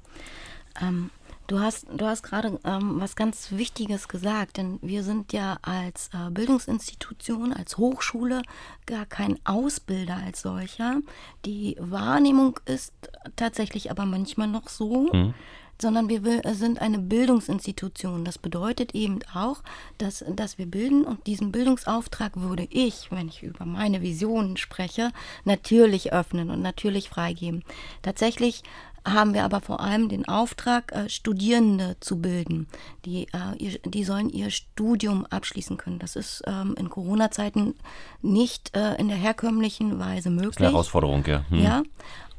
Ähm, 0.81 1.11
Du 1.47 1.61
hast, 1.61 1.87
du 1.93 2.07
hast 2.07 2.23
gerade 2.23 2.59
ähm, 2.65 3.01
was 3.01 3.17
ganz 3.17 3.53
Wichtiges 3.53 4.09
gesagt, 4.09 4.57
denn 4.57 4.79
wir 4.81 5.03
sind 5.03 5.33
ja 5.33 5.59
als 5.63 6.09
äh, 6.15 6.31
Bildungsinstitution, 6.31 7.53
als 7.53 7.79
Hochschule 7.79 8.43
gar 8.87 9.07
kein 9.07 9.39
Ausbilder 9.45 10.17
als 10.17 10.43
solcher. 10.43 11.01
Die 11.45 11.77
Wahrnehmung 11.79 12.59
ist 12.65 12.95
tatsächlich 13.37 13.91
aber 13.91 14.07
manchmal 14.07 14.49
noch 14.49 14.69
so, 14.69 15.13
mhm 15.13 15.35
sondern 15.83 16.09
wir 16.09 16.23
sind 16.55 16.81
eine 16.81 17.01
Bildungsinstitution. 17.01 18.25
Das 18.25 18.39
bedeutet 18.39 18.95
eben 18.95 19.19
auch, 19.35 19.63
dass, 19.99 20.25
dass 20.29 20.57
wir 20.57 20.67
bilden 20.67 21.05
und 21.05 21.27
diesen 21.27 21.51
Bildungsauftrag 21.51 22.37
würde 22.37 22.69
ich, 22.71 23.11
wenn 23.11 23.29
ich 23.29 23.43
über 23.43 23.67
meine 23.67 24.01
Visionen 24.01 24.57
spreche, 24.57 25.11
natürlich 25.45 26.13
öffnen 26.13 26.51
und 26.51 26.63
natürlich 26.63 27.09
freigeben. 27.09 27.65
Tatsächlich 28.01 28.63
haben 29.05 29.35
wir 29.35 29.45
aber 29.45 29.61
vor 29.61 29.81
allem 29.81 30.09
den 30.09 30.27
Auftrag, 30.29 30.93
äh, 30.93 31.09
Studierende 31.09 31.97
zu 32.01 32.21
bilden. 32.21 32.69
Die, 33.05 33.27
äh, 33.33 33.79
die 33.85 34.05
sollen 34.05 34.31
ihr 34.31 34.51
Studium 34.51 35.27
abschließen 35.27 35.77
können. 35.77 35.99
Das 35.99 36.17
ist 36.17 36.43
ähm, 36.47 36.75
in 36.79 36.88
Corona-Zeiten 36.88 37.75
nicht 38.21 38.77
äh, 38.77 38.95
in 38.97 39.09
der 39.09 39.17
herkömmlichen 39.17 39.99
Weise 39.99 40.31
möglich. 40.31 40.51
Das 40.51 40.57
ist 40.57 40.62
eine 40.62 40.73
Herausforderung, 40.73 41.25
ja. 41.27 41.45
Hm. 41.49 41.59
Ja, 41.59 41.83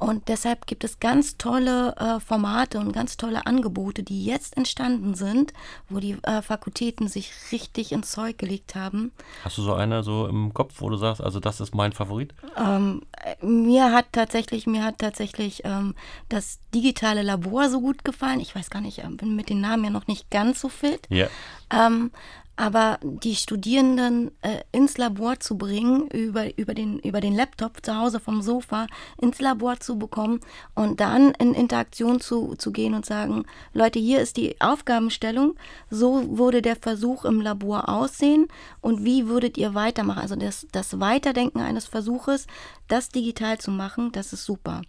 und 0.03 0.27
deshalb 0.27 0.67
gibt 0.67 0.83
es 0.83 0.99
ganz 0.99 1.37
tolle 1.37 1.95
äh, 1.95 2.19
Formate 2.19 2.77
und 2.77 2.91
ganz 2.91 3.15
tolle 3.15 3.45
Angebote, 3.45 4.03
die 4.03 4.25
jetzt 4.25 4.57
entstanden 4.57 5.15
sind, 5.15 5.53
wo 5.87 6.01
die 6.01 6.17
äh, 6.23 6.41
Fakultäten 6.41 7.07
sich 7.07 7.31
richtig 7.53 7.93
ins 7.93 8.11
Zeug 8.11 8.37
gelegt 8.37 8.75
haben. 8.75 9.13
Hast 9.45 9.57
du 9.57 9.61
so 9.61 9.73
eine 9.73 10.03
so 10.03 10.27
im 10.27 10.53
Kopf, 10.53 10.81
wo 10.81 10.89
du 10.89 10.97
sagst, 10.97 11.21
also 11.21 11.39
das 11.39 11.61
ist 11.61 11.73
mein 11.73 11.93
Favorit? 11.93 12.33
Ähm, 12.57 13.03
mir 13.41 13.93
hat 13.93 14.07
tatsächlich, 14.11 14.67
mir 14.67 14.83
hat 14.83 14.99
tatsächlich 14.99 15.61
ähm, 15.63 15.95
das 16.27 16.59
digitale 16.75 17.21
Labor 17.21 17.69
so 17.69 17.79
gut 17.79 18.03
gefallen. 18.03 18.41
Ich 18.41 18.53
weiß 18.53 18.69
gar 18.69 18.81
nicht, 18.81 18.97
ich 18.97 19.17
bin 19.17 19.37
mit 19.37 19.49
den 19.49 19.61
Namen 19.61 19.85
ja 19.85 19.89
noch 19.89 20.07
nicht 20.07 20.29
ganz 20.29 20.59
so 20.59 20.67
fit. 20.67 21.07
Ja. 21.09 21.27
Ähm, 21.71 22.11
aber 22.55 22.99
die 23.01 23.35
Studierenden 23.35 24.31
äh, 24.41 24.59
ins 24.71 24.97
Labor 24.97 25.39
zu 25.39 25.57
bringen, 25.57 26.07
über, 26.09 26.55
über, 26.57 26.75
den, 26.75 26.99
über 26.99 27.19
den 27.19 27.35
Laptop 27.35 27.83
zu 27.83 27.97
Hause 27.97 28.19
vom 28.19 28.43
Sofa 28.43 28.85
ins 29.19 29.41
Labor 29.41 29.79
zu 29.79 29.97
bekommen 29.97 30.39
und 30.75 30.99
dann 30.99 31.31
in 31.39 31.55
Interaktion 31.55 32.19
zu, 32.19 32.55
zu 32.55 32.71
gehen 32.71 32.93
und 32.93 33.05
sagen, 33.05 33.45
Leute, 33.73 33.97
hier 33.97 34.21
ist 34.21 34.37
die 34.37 34.61
Aufgabenstellung, 34.61 35.55
so 35.89 36.37
würde 36.37 36.61
der 36.61 36.75
Versuch 36.75 37.25
im 37.25 37.41
Labor 37.41 37.89
aussehen 37.89 38.47
und 38.81 39.03
wie 39.03 39.27
würdet 39.27 39.57
ihr 39.57 39.73
weitermachen? 39.73 40.21
Also 40.21 40.35
das, 40.35 40.67
das 40.71 40.99
Weiterdenken 40.99 41.59
eines 41.59 41.87
Versuches, 41.87 42.45
das 42.87 43.09
digital 43.09 43.57
zu 43.57 43.71
machen, 43.71 44.11
das 44.11 44.31
ist 44.31 44.45
super. 44.45 44.83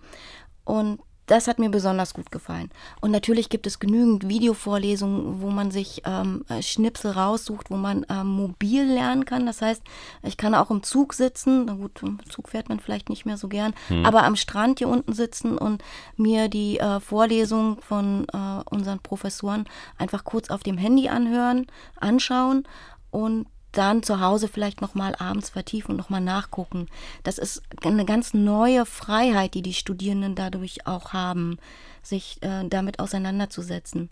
Und 0.64 1.00
das 1.26 1.48
hat 1.48 1.58
mir 1.58 1.70
besonders 1.70 2.14
gut 2.14 2.30
gefallen. 2.30 2.70
Und 3.00 3.10
natürlich 3.10 3.48
gibt 3.48 3.66
es 3.66 3.78
genügend 3.78 4.28
Videovorlesungen, 4.28 5.40
wo 5.40 5.50
man 5.50 5.70
sich 5.70 6.02
ähm, 6.04 6.44
äh, 6.48 6.62
Schnipsel 6.62 7.12
raussucht, 7.12 7.70
wo 7.70 7.76
man 7.76 8.04
ähm, 8.10 8.26
mobil 8.26 8.84
lernen 8.84 9.24
kann. 9.24 9.46
Das 9.46 9.62
heißt, 9.62 9.82
ich 10.22 10.36
kann 10.36 10.54
auch 10.54 10.70
im 10.70 10.82
Zug 10.82 11.14
sitzen. 11.14 11.64
Na 11.64 11.74
gut, 11.74 12.02
im 12.02 12.18
Zug 12.28 12.48
fährt 12.48 12.68
man 12.68 12.80
vielleicht 12.80 13.08
nicht 13.08 13.24
mehr 13.24 13.36
so 13.36 13.48
gern, 13.48 13.74
hm. 13.88 14.04
aber 14.04 14.24
am 14.24 14.36
Strand 14.36 14.78
hier 14.78 14.88
unten 14.88 15.12
sitzen 15.12 15.56
und 15.56 15.82
mir 16.16 16.48
die 16.48 16.78
äh, 16.78 17.00
Vorlesung 17.00 17.80
von 17.80 18.26
äh, 18.32 18.62
unseren 18.70 19.00
Professoren 19.00 19.64
einfach 19.98 20.24
kurz 20.24 20.50
auf 20.50 20.62
dem 20.62 20.76
Handy 20.76 21.08
anhören, 21.08 21.66
anschauen 22.00 22.64
und 23.10 23.46
dann 23.76 24.02
zu 24.02 24.20
Hause 24.20 24.48
vielleicht 24.48 24.80
nochmal 24.80 25.14
abends 25.16 25.50
vertiefen 25.50 25.92
und 25.92 25.96
nochmal 25.96 26.20
nachgucken. 26.20 26.88
Das 27.22 27.38
ist 27.38 27.62
eine 27.84 28.04
ganz 28.04 28.34
neue 28.34 28.86
Freiheit, 28.86 29.54
die 29.54 29.62
die 29.62 29.74
Studierenden 29.74 30.34
dadurch 30.34 30.86
auch 30.86 31.12
haben, 31.12 31.58
sich 32.02 32.38
äh, 32.42 32.68
damit 32.68 32.98
auseinanderzusetzen. 33.00 34.10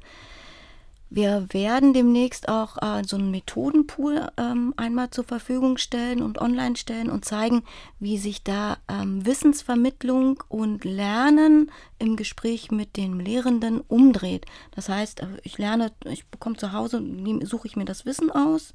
Wir 1.14 1.46
werden 1.50 1.92
demnächst 1.92 2.48
auch 2.48 2.78
äh, 2.80 3.04
so 3.04 3.18
einen 3.18 3.30
Methodenpool 3.30 4.28
ähm, 4.38 4.72
einmal 4.78 5.10
zur 5.10 5.24
Verfügung 5.24 5.76
stellen 5.76 6.22
und 6.22 6.38
online 6.40 6.74
stellen 6.74 7.10
und 7.10 7.26
zeigen, 7.26 7.64
wie 8.00 8.16
sich 8.16 8.42
da 8.42 8.78
ähm, 8.88 9.26
Wissensvermittlung 9.26 10.42
und 10.48 10.86
Lernen 10.86 11.70
im 11.98 12.16
Gespräch 12.16 12.70
mit 12.70 12.96
den 12.96 13.20
Lehrenden 13.20 13.82
umdreht. 13.82 14.46
Das 14.74 14.88
heißt, 14.88 15.20
äh, 15.20 15.26
ich 15.42 15.58
lerne, 15.58 15.92
ich 16.06 16.24
bekomme 16.28 16.56
zu 16.56 16.72
Hause, 16.72 17.02
suche 17.42 17.68
ich 17.68 17.76
mir 17.76 17.84
das 17.84 18.06
Wissen 18.06 18.30
aus, 18.30 18.72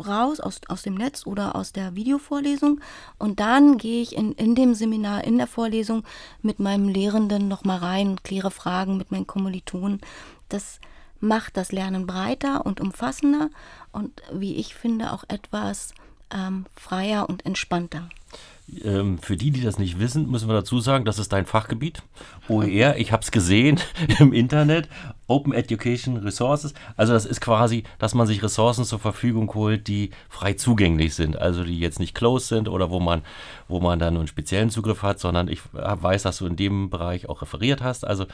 raus 0.00 0.40
aus, 0.40 0.60
aus 0.68 0.82
dem 0.82 0.94
Netz 0.94 1.26
oder 1.26 1.54
aus 1.54 1.72
der 1.72 1.94
Videovorlesung 1.94 2.80
und 3.18 3.40
dann 3.40 3.78
gehe 3.78 4.02
ich 4.02 4.16
in, 4.16 4.32
in 4.32 4.54
dem 4.54 4.74
Seminar, 4.74 5.24
in 5.24 5.38
der 5.38 5.46
Vorlesung 5.46 6.04
mit 6.42 6.58
meinem 6.58 6.88
Lehrenden 6.88 7.48
nochmal 7.48 7.78
rein 7.78 8.22
kläre 8.22 8.50
Fragen 8.50 8.96
mit 8.96 9.10
meinen 9.10 9.26
Kommilitonen. 9.26 10.00
Das 10.48 10.80
macht 11.20 11.56
das 11.56 11.72
Lernen 11.72 12.06
breiter 12.06 12.64
und 12.66 12.80
umfassender 12.80 13.50
und 13.92 14.22
wie 14.32 14.56
ich 14.56 14.74
finde 14.74 15.12
auch 15.12 15.24
etwas 15.28 15.92
ähm, 16.32 16.66
freier 16.74 17.28
und 17.28 17.44
entspannter. 17.44 18.08
Ähm, 18.84 19.18
für 19.18 19.36
die, 19.36 19.50
die 19.50 19.62
das 19.62 19.78
nicht 19.78 19.98
wissen, 19.98 20.30
müssen 20.30 20.48
wir 20.48 20.54
dazu 20.54 20.80
sagen, 20.80 21.04
das 21.04 21.18
ist 21.18 21.32
dein 21.32 21.46
Fachgebiet. 21.46 22.02
OER, 22.48 22.96
ich 22.96 23.12
habe 23.12 23.22
es 23.22 23.30
gesehen 23.30 23.80
im 24.18 24.32
Internet, 24.32 24.88
Open 25.30 25.52
Education 25.52 26.16
Resources. 26.16 26.74
Also 26.96 27.12
das 27.12 27.24
ist 27.24 27.40
quasi, 27.40 27.84
dass 27.98 28.14
man 28.14 28.26
sich 28.26 28.42
Ressourcen 28.42 28.84
zur 28.84 28.98
Verfügung 28.98 29.54
holt, 29.54 29.86
die 29.86 30.10
frei 30.28 30.54
zugänglich 30.54 31.14
sind. 31.14 31.38
Also 31.38 31.62
die 31.62 31.78
jetzt 31.78 32.00
nicht 32.00 32.14
closed 32.14 32.48
sind 32.48 32.68
oder 32.68 32.90
wo 32.90 32.98
man, 32.98 33.22
wo 33.68 33.80
man 33.80 34.00
dann 34.00 34.16
einen 34.16 34.26
speziellen 34.26 34.70
Zugriff 34.70 35.02
hat, 35.02 35.20
sondern 35.20 35.48
ich 35.48 35.60
weiß, 35.72 36.24
dass 36.24 36.38
du 36.38 36.46
in 36.46 36.56
dem 36.56 36.90
Bereich 36.90 37.28
auch 37.28 37.42
referiert 37.42 37.80
hast. 37.80 38.04
Also 38.04 38.26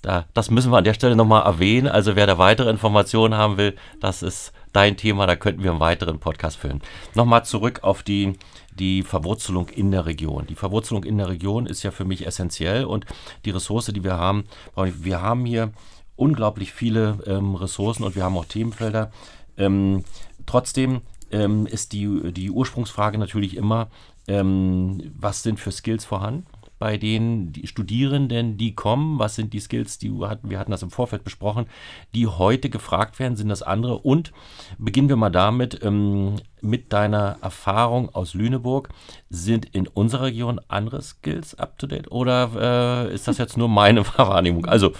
da, 0.00 0.24
das 0.32 0.50
müssen 0.50 0.72
wir 0.72 0.78
an 0.78 0.84
der 0.84 0.94
Stelle 0.94 1.16
nochmal 1.16 1.44
erwähnen. 1.44 1.88
Also 1.88 2.16
wer 2.16 2.26
da 2.26 2.38
weitere 2.38 2.70
Informationen 2.70 3.34
haben 3.34 3.58
will, 3.58 3.76
das 4.00 4.22
ist 4.22 4.52
dein 4.72 4.96
Thema, 4.96 5.26
da 5.26 5.36
könnten 5.36 5.62
wir 5.62 5.70
einen 5.70 5.80
weiteren 5.80 6.18
Podcast 6.18 6.56
füllen. 6.56 6.80
Nochmal 7.14 7.44
zurück 7.44 7.80
auf 7.82 8.02
die, 8.02 8.38
die 8.74 9.02
Verwurzelung 9.02 9.68
in 9.68 9.90
der 9.90 10.06
Region. 10.06 10.46
Die 10.46 10.54
Verwurzelung 10.54 11.04
in 11.04 11.18
der 11.18 11.28
Region 11.28 11.66
ist 11.66 11.82
ja 11.82 11.90
für 11.90 12.04
mich 12.06 12.26
essentiell 12.26 12.84
und 12.84 13.04
die 13.44 13.50
Ressource, 13.50 13.86
die 13.86 14.04
wir 14.04 14.16
haben, 14.16 14.44
wir 14.76 15.20
haben 15.20 15.44
hier 15.44 15.72
unglaublich 16.18 16.72
viele 16.72 17.18
ähm, 17.26 17.54
Ressourcen 17.54 18.04
und 18.04 18.16
wir 18.16 18.24
haben 18.24 18.36
auch 18.36 18.44
Themenfelder. 18.44 19.10
Ähm, 19.56 20.04
trotzdem 20.46 21.00
ähm, 21.30 21.66
ist 21.66 21.92
die, 21.92 22.32
die 22.32 22.50
Ursprungsfrage 22.50 23.18
natürlich 23.18 23.56
immer, 23.56 23.88
ähm, 24.26 25.12
was 25.18 25.42
sind 25.42 25.60
für 25.60 25.72
Skills 25.72 26.04
vorhanden? 26.04 26.46
bei 26.78 26.96
den 26.96 27.52
Studierenden, 27.64 28.56
die 28.56 28.74
kommen? 28.74 29.18
Was 29.18 29.34
sind 29.34 29.52
die 29.52 29.60
Skills, 29.60 29.98
die 29.98 30.10
wir 30.10 30.28
hatten, 30.28 30.50
wir 30.50 30.58
hatten 30.58 30.70
das 30.70 30.82
im 30.82 30.90
Vorfeld 30.90 31.24
besprochen, 31.24 31.66
die 32.14 32.26
heute 32.26 32.70
gefragt 32.70 33.18
werden? 33.18 33.36
Sind 33.36 33.48
das 33.48 33.62
andere? 33.62 33.98
Und 33.98 34.32
beginnen 34.78 35.08
wir 35.08 35.16
mal 35.16 35.30
damit, 35.30 35.82
ähm, 35.82 36.36
mit 36.60 36.92
deiner 36.92 37.38
Erfahrung 37.40 38.14
aus 38.14 38.34
Lüneburg, 38.34 38.88
sind 39.28 39.66
in 39.66 39.86
unserer 39.86 40.26
Region 40.26 40.60
andere 40.68 41.02
Skills 41.02 41.54
up 41.56 41.78
to 41.78 41.86
date 41.86 42.10
oder 42.10 43.06
äh, 43.08 43.14
ist 43.14 43.28
das 43.28 43.38
jetzt 43.38 43.56
nur 43.56 43.68
meine 43.68 44.06
Wahrnehmung? 44.18 44.66
Also, 44.66 44.92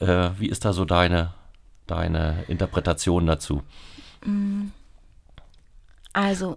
äh, 0.00 0.30
wie 0.38 0.48
ist 0.48 0.64
da 0.64 0.72
so 0.72 0.84
deine, 0.84 1.34
deine 1.86 2.44
Interpretation 2.48 3.26
dazu? 3.26 3.62
Mm. 4.24 4.68
Also, 6.12 6.56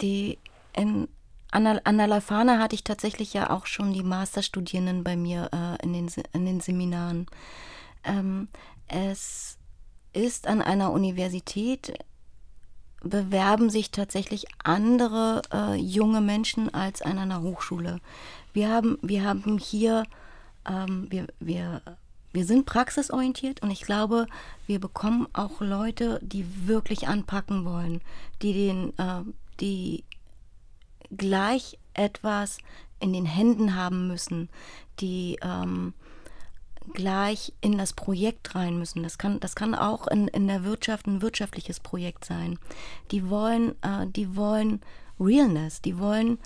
die 0.00 0.38
in 0.74 1.08
an 1.52 1.64
der, 1.64 1.80
an 1.84 1.98
der 1.98 2.06
Lafana 2.06 2.58
hatte 2.58 2.76
ich 2.76 2.84
tatsächlich 2.84 3.34
ja 3.34 3.50
auch 3.50 3.66
schon 3.66 3.92
die 3.92 4.04
Masterstudierenden 4.04 5.02
bei 5.02 5.16
mir 5.16 5.50
äh, 5.52 5.82
in, 5.82 5.92
den, 5.92 6.10
in 6.32 6.46
den 6.46 6.60
Seminaren. 6.60 7.26
Ähm, 8.04 8.48
es 8.86 9.58
ist 10.12 10.46
an 10.46 10.62
einer 10.62 10.92
Universität, 10.92 11.94
bewerben 13.02 13.70
sich 13.70 13.90
tatsächlich 13.90 14.46
andere 14.62 15.42
äh, 15.52 15.74
junge 15.74 16.20
Menschen 16.20 16.72
als 16.72 17.02
an 17.02 17.18
einer 17.18 17.42
Hochschule. 17.42 18.00
Wir 18.52 18.68
haben, 18.68 18.98
wir 19.02 19.24
haben 19.24 19.58
hier, 19.58 20.04
ähm, 20.70 21.06
wir, 21.10 21.26
wir, 21.40 21.82
wir 22.32 22.44
sind 22.44 22.66
praxisorientiert 22.66 23.62
und 23.62 23.70
ich 23.70 23.82
glaube, 23.82 24.26
wir 24.66 24.80
bekommen 24.80 25.26
auch 25.32 25.60
Leute, 25.60 26.20
die 26.22 26.46
wirklich 26.66 27.08
anpacken 27.08 27.64
wollen, 27.64 28.00
die 28.40 28.52
den, 28.52 28.98
äh, 28.98 29.22
die 29.60 30.04
gleich 31.16 31.78
etwas 31.94 32.58
in 33.00 33.12
den 33.12 33.26
Händen 33.26 33.74
haben 33.74 34.06
müssen, 34.06 34.48
die 35.00 35.38
ähm, 35.42 35.94
gleich 36.92 37.52
in 37.60 37.78
das 37.78 37.92
Projekt 37.92 38.54
rein 38.54 38.78
müssen. 38.78 39.02
Das 39.02 39.18
kann, 39.18 39.40
das 39.40 39.54
kann 39.54 39.74
auch 39.74 40.06
in, 40.06 40.28
in 40.28 40.46
der 40.46 40.64
Wirtschaft 40.64 41.06
ein 41.06 41.22
wirtschaftliches 41.22 41.80
Projekt 41.80 42.24
sein. 42.24 42.58
Die 43.10 43.28
wollen, 43.28 43.70
äh, 43.82 44.06
die 44.06 44.36
wollen 44.36 44.80
Realness, 45.18 45.82
die 45.82 45.98
wollen 45.98 46.38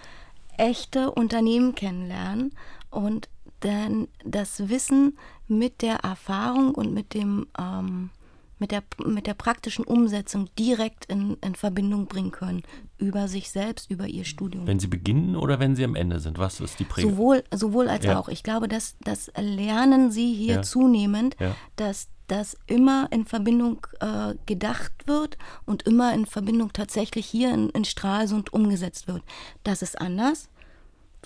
echte 0.57 1.11
Unternehmen 1.11 1.75
kennenlernen 1.75 2.53
und 2.91 3.29
dann 3.65 4.09
das 4.25 4.69
Wissen 4.69 5.19
mit 5.49 5.83
der 5.83 5.97
Erfahrung 5.97 6.75
und 6.75 6.93
mit 6.93 7.15
dem 7.15 7.47
ähm, 7.59 8.11
mit 8.59 8.71
der, 8.71 8.83
mit 9.05 9.27
der 9.27 9.35
praktischen 9.35 9.85
Umsetzung 9.85 10.49
direkt 10.59 11.07
in, 11.07 11.37
in 11.43 11.55
Verbindung 11.55 12.07
bringen 12.07 12.31
können. 12.31 12.63
Über 12.99 13.29
sich 13.29 13.51
selbst, 13.51 13.91
über 13.91 14.07
ihr 14.07 14.25
Studium. 14.25 14.67
Wenn 14.67 14.79
Sie 14.79 14.87
beginnen 14.87 15.37
oder 15.37 15.59
wenn 15.59 15.77
Sie 15.77 15.85
am 15.85 15.97
Ende 15.97 16.21
sind? 16.21 16.39
Was 16.39 16.61
ist 16.61 16.79
die 16.79 16.85
Prägung? 16.85 17.11
Sowohl, 17.11 17.45
sowohl 17.53 17.89
als 17.89 18.05
ja. 18.05 18.19
auch. 18.19 18.29
Ich 18.29 18.43
glaube, 18.43 18.69
dass 18.69 18.97
das 19.01 19.31
lernen 19.37 20.11
Sie 20.11 20.33
hier 20.33 20.55
ja. 20.55 20.63
zunehmend, 20.63 21.37
ja. 21.41 21.55
dass 21.77 22.09
das 22.27 22.57
immer 22.67 23.09
in 23.11 23.27
Verbindung 23.27 23.87
äh, 24.01 24.35
gedacht 24.47 24.93
wird 25.07 25.37
und 25.67 25.83
immer 25.83 26.15
in 26.15 26.25
Verbindung 26.25 26.73
tatsächlich 26.73 27.27
hier 27.27 27.53
in, 27.53 27.69
in 27.71 27.85
Stralsund 27.85 28.53
umgesetzt 28.53 29.09
wird. 29.09 29.23
Das 29.63 29.83
ist 29.83 30.01
anders, 30.01 30.49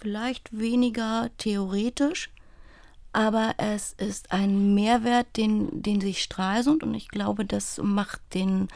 vielleicht 0.01 0.57
weniger 0.57 1.31
theoretisch, 1.39 2.31
aber 3.13 3.55
es 3.57 3.95
ist 3.95 4.33
ein 4.33 4.75
Mehrwert, 4.75 5.37
den, 5.37 5.83
den 5.83 6.01
sich 6.01 6.23
Stralsund 6.23 6.83
und 6.83 6.95
ich 6.95 7.09
glaube, 7.09 7.45
das 7.45 7.81
macht 7.83 8.21
den 8.35 8.69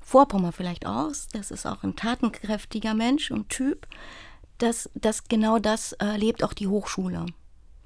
Vorpommer 0.00 0.52
vielleicht 0.52 0.86
aus. 0.86 1.28
Das 1.32 1.50
ist 1.50 1.66
auch 1.66 1.82
ein 1.82 1.96
tatenkräftiger 1.96 2.94
Mensch 2.94 3.30
und 3.30 3.48
Typ. 3.48 3.86
dass 4.58 4.88
das 4.94 5.24
genau 5.24 5.58
das 5.58 5.92
erlebt 5.92 6.44
auch 6.44 6.52
die 6.52 6.68
Hochschule. 6.68 7.26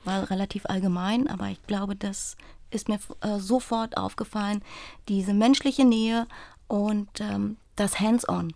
War 0.04 0.30
relativ 0.30 0.66
allgemein, 0.66 1.28
aber 1.28 1.48
ich 1.48 1.62
glaube, 1.66 1.96
das 1.96 2.36
ist 2.70 2.88
mir 2.88 2.98
äh, 3.20 3.38
sofort 3.38 3.96
aufgefallen, 3.96 4.62
diese 5.08 5.32
menschliche 5.32 5.84
Nähe 5.84 6.26
und 6.66 7.08
ähm, 7.20 7.56
das 7.76 7.98
Hands-on. 8.00 8.52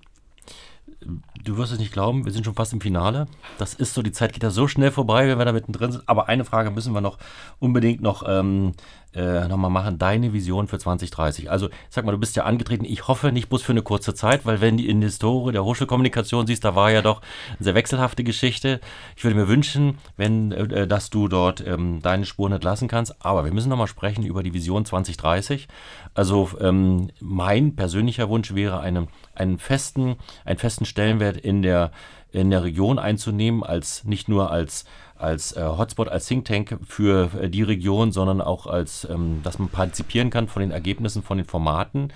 Du 1.45 1.57
wirst 1.57 1.73
es 1.73 1.79
nicht 1.81 1.93
glauben, 1.93 2.25
wir 2.25 2.31
sind 2.33 2.45
schon 2.45 2.55
fast 2.55 2.73
im 2.73 2.81
Finale. 2.81 3.27
Das 3.59 3.75
ist 3.75 3.95
so, 3.95 4.03
die 4.03 4.13
Zeit 4.13 4.33
geht 4.33 4.45
ja 4.45 4.51
so 4.51 4.69
schnell 4.69 4.93
vorbei, 4.93 5.27
wenn 5.27 5.39
wir 5.39 5.45
da 5.45 5.53
mittendrin 5.53 5.91
sind. 5.91 6.09
Aber 6.09 6.29
eine 6.29 6.45
Frage 6.45 6.71
müssen 6.71 6.93
wir 6.95 7.01
noch 7.01 7.19
unbedingt 7.59 8.01
noch 8.01 8.23
ähm, 8.29 8.75
äh, 9.15 9.47
nochmal 9.49 9.71
machen, 9.71 9.99
deine 9.99 10.33
Vision 10.33 10.69
für 10.69 10.79
2030. 10.79 11.51
Also, 11.51 11.69
sag 11.91 12.05
mal, 12.05 12.13
du 12.13 12.19
bist 12.19 12.37
ja 12.37 12.45
angetreten, 12.45 12.85
ich 12.85 13.09
hoffe 13.09 13.33
nicht 13.33 13.49
bloß 13.49 13.63
für 13.63 13.73
eine 13.73 13.83
kurze 13.83 14.15
Zeit, 14.15 14.47
weil 14.47 14.61
wenn 14.61 14.77
du 14.77 14.85
in 14.85 15.01
die 15.01 15.07
Historie 15.07 15.53
der 15.53 15.65
Hochschulkommunikation 15.65 16.47
siehst, 16.47 16.65
da 16.65 16.75
war 16.75 16.91
ja 16.91 17.03
doch 17.03 17.21
eine 17.51 17.65
sehr 17.65 17.75
wechselhafte 17.75 18.25
Geschichte. 18.25 18.81
Ich 19.17 19.25
würde 19.25 19.37
mir 19.37 19.49
wünschen, 19.49 19.99
wenn, 20.17 20.53
äh, 20.53 20.87
dass 20.87 21.11
du 21.11 21.29
dort 21.29 21.67
ähm, 21.67 22.01
deine 22.03 22.25
Spuren 22.25 22.53
entlassen 22.53 22.89
kannst. 22.89 23.25
Aber 23.25 23.45
wir 23.45 23.53
müssen 23.53 23.69
nochmal 23.69 23.87
sprechen 23.87 24.25
über 24.25 24.43
die 24.43 24.55
Vision 24.55 24.85
2030. 24.85 25.69
Also, 26.15 26.51
ähm, 26.61 27.11
mein 27.21 27.77
persönlicher 27.77 28.29
Wunsch 28.29 28.55
wäre, 28.55 28.81
eine, 28.81 29.09
einen, 29.35 29.59
festen, 29.59 30.17
einen 30.45 30.59
festen 30.59 30.85
Stellenwert 30.85 31.37
in 31.37 31.63
der 31.63 31.91
in 32.33 32.51
der 32.51 32.65
Region 32.65 32.99
einzunehmen, 32.99 33.63
als 33.63 34.05
nicht 34.05 34.29
nur 34.29 34.51
als 34.51 34.85
als 35.23 35.57
äh, 35.57 35.63
Hotspot, 35.63 36.09
als 36.09 36.27
Think 36.27 36.45
Tank 36.45 36.79
für 36.85 37.31
äh, 37.41 37.49
die 37.49 37.63
Region, 37.63 38.13
sondern 38.13 38.41
auch 38.41 38.67
als, 38.67 39.07
ähm, 39.09 39.41
dass 39.45 39.59
man 39.59 39.69
partizipieren 39.69 40.31
kann 40.31 40.49
von 40.49 40.61
den 40.61 40.73
Ergebnissen, 40.73 41.23
von 41.23 41.39
den 41.39 41.47
Formaten. 41.47 42.13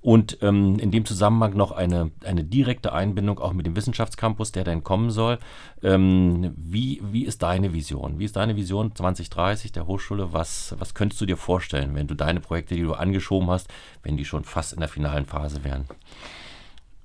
Und 0.00 0.38
ähm, 0.42 0.78
in 0.78 0.92
dem 0.92 1.04
Zusammenhang 1.04 1.56
noch 1.56 1.72
eine, 1.72 2.12
eine 2.24 2.44
direkte 2.44 2.92
Einbindung 2.92 3.40
auch 3.40 3.52
mit 3.52 3.66
dem 3.66 3.74
Wissenschaftscampus, 3.74 4.52
der 4.52 4.62
dann 4.62 4.84
kommen 4.84 5.10
soll. 5.10 5.38
Ähm, 5.82 6.54
wie, 6.56 7.02
wie 7.10 7.24
ist 7.24 7.42
deine 7.42 7.72
Vision? 7.72 8.18
Wie 8.18 8.24
ist 8.24 8.36
deine 8.36 8.54
Vision 8.54 8.94
2030 8.94 9.72
der 9.72 9.88
Hochschule? 9.88 10.32
Was, 10.32 10.76
was 10.78 10.94
könntest 10.94 11.20
du 11.20 11.26
dir 11.26 11.36
vorstellen, 11.36 11.96
wenn 11.96 12.06
du 12.06 12.14
deine 12.14 12.38
Projekte, 12.38 12.76
die 12.76 12.82
du 12.82 12.94
angeschoben 12.94 13.50
hast, 13.50 13.68
wenn 14.04 14.16
die 14.16 14.24
schon 14.24 14.44
fast 14.44 14.72
in 14.72 14.80
der 14.80 14.88
finalen 14.88 15.26
Phase 15.26 15.64
wären? 15.64 15.86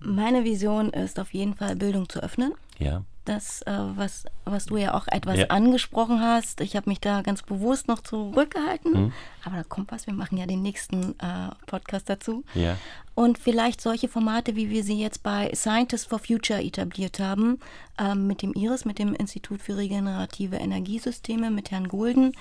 Meine 0.05 0.43
Vision 0.43 0.89
ist 0.89 1.19
auf 1.19 1.33
jeden 1.33 1.55
Fall, 1.55 1.75
Bildung 1.75 2.09
zu 2.09 2.21
öffnen. 2.21 2.53
Ja 2.77 3.03
das, 3.25 3.61
äh, 3.63 3.71
was, 3.71 4.25
was 4.45 4.65
du 4.65 4.77
ja 4.77 4.93
auch 4.93 5.07
etwas 5.07 5.37
ja. 5.37 5.47
angesprochen 5.47 6.21
hast. 6.21 6.61
Ich 6.61 6.75
habe 6.75 6.89
mich 6.89 6.99
da 6.99 7.21
ganz 7.21 7.41
bewusst 7.41 7.87
noch 7.87 8.01
zurückgehalten. 8.01 8.93
Hm. 8.93 9.13
Aber 9.43 9.57
da 9.57 9.63
kommt 9.63 9.91
was. 9.91 10.07
Wir 10.07 10.13
machen 10.13 10.37
ja 10.37 10.45
den 10.45 10.61
nächsten 10.61 11.17
äh, 11.19 11.49
Podcast 11.65 12.09
dazu. 12.09 12.43
Ja. 12.53 12.77
Und 13.15 13.37
vielleicht 13.37 13.81
solche 13.81 14.07
Formate, 14.07 14.55
wie 14.55 14.69
wir 14.69 14.83
sie 14.83 14.99
jetzt 14.99 15.23
bei 15.23 15.51
Scientists 15.53 16.07
for 16.07 16.19
Future 16.19 16.61
etabliert 16.61 17.19
haben, 17.19 17.59
ähm, 17.97 18.27
mit 18.27 18.41
dem 18.41 18.53
IRIS, 18.53 18.85
mit 18.85 18.99
dem 18.99 19.13
Institut 19.13 19.61
für 19.61 19.77
regenerative 19.77 20.57
Energiesysteme, 20.57 21.51
mit 21.51 21.71
Herrn 21.71 21.87
Gulden, 21.87 22.33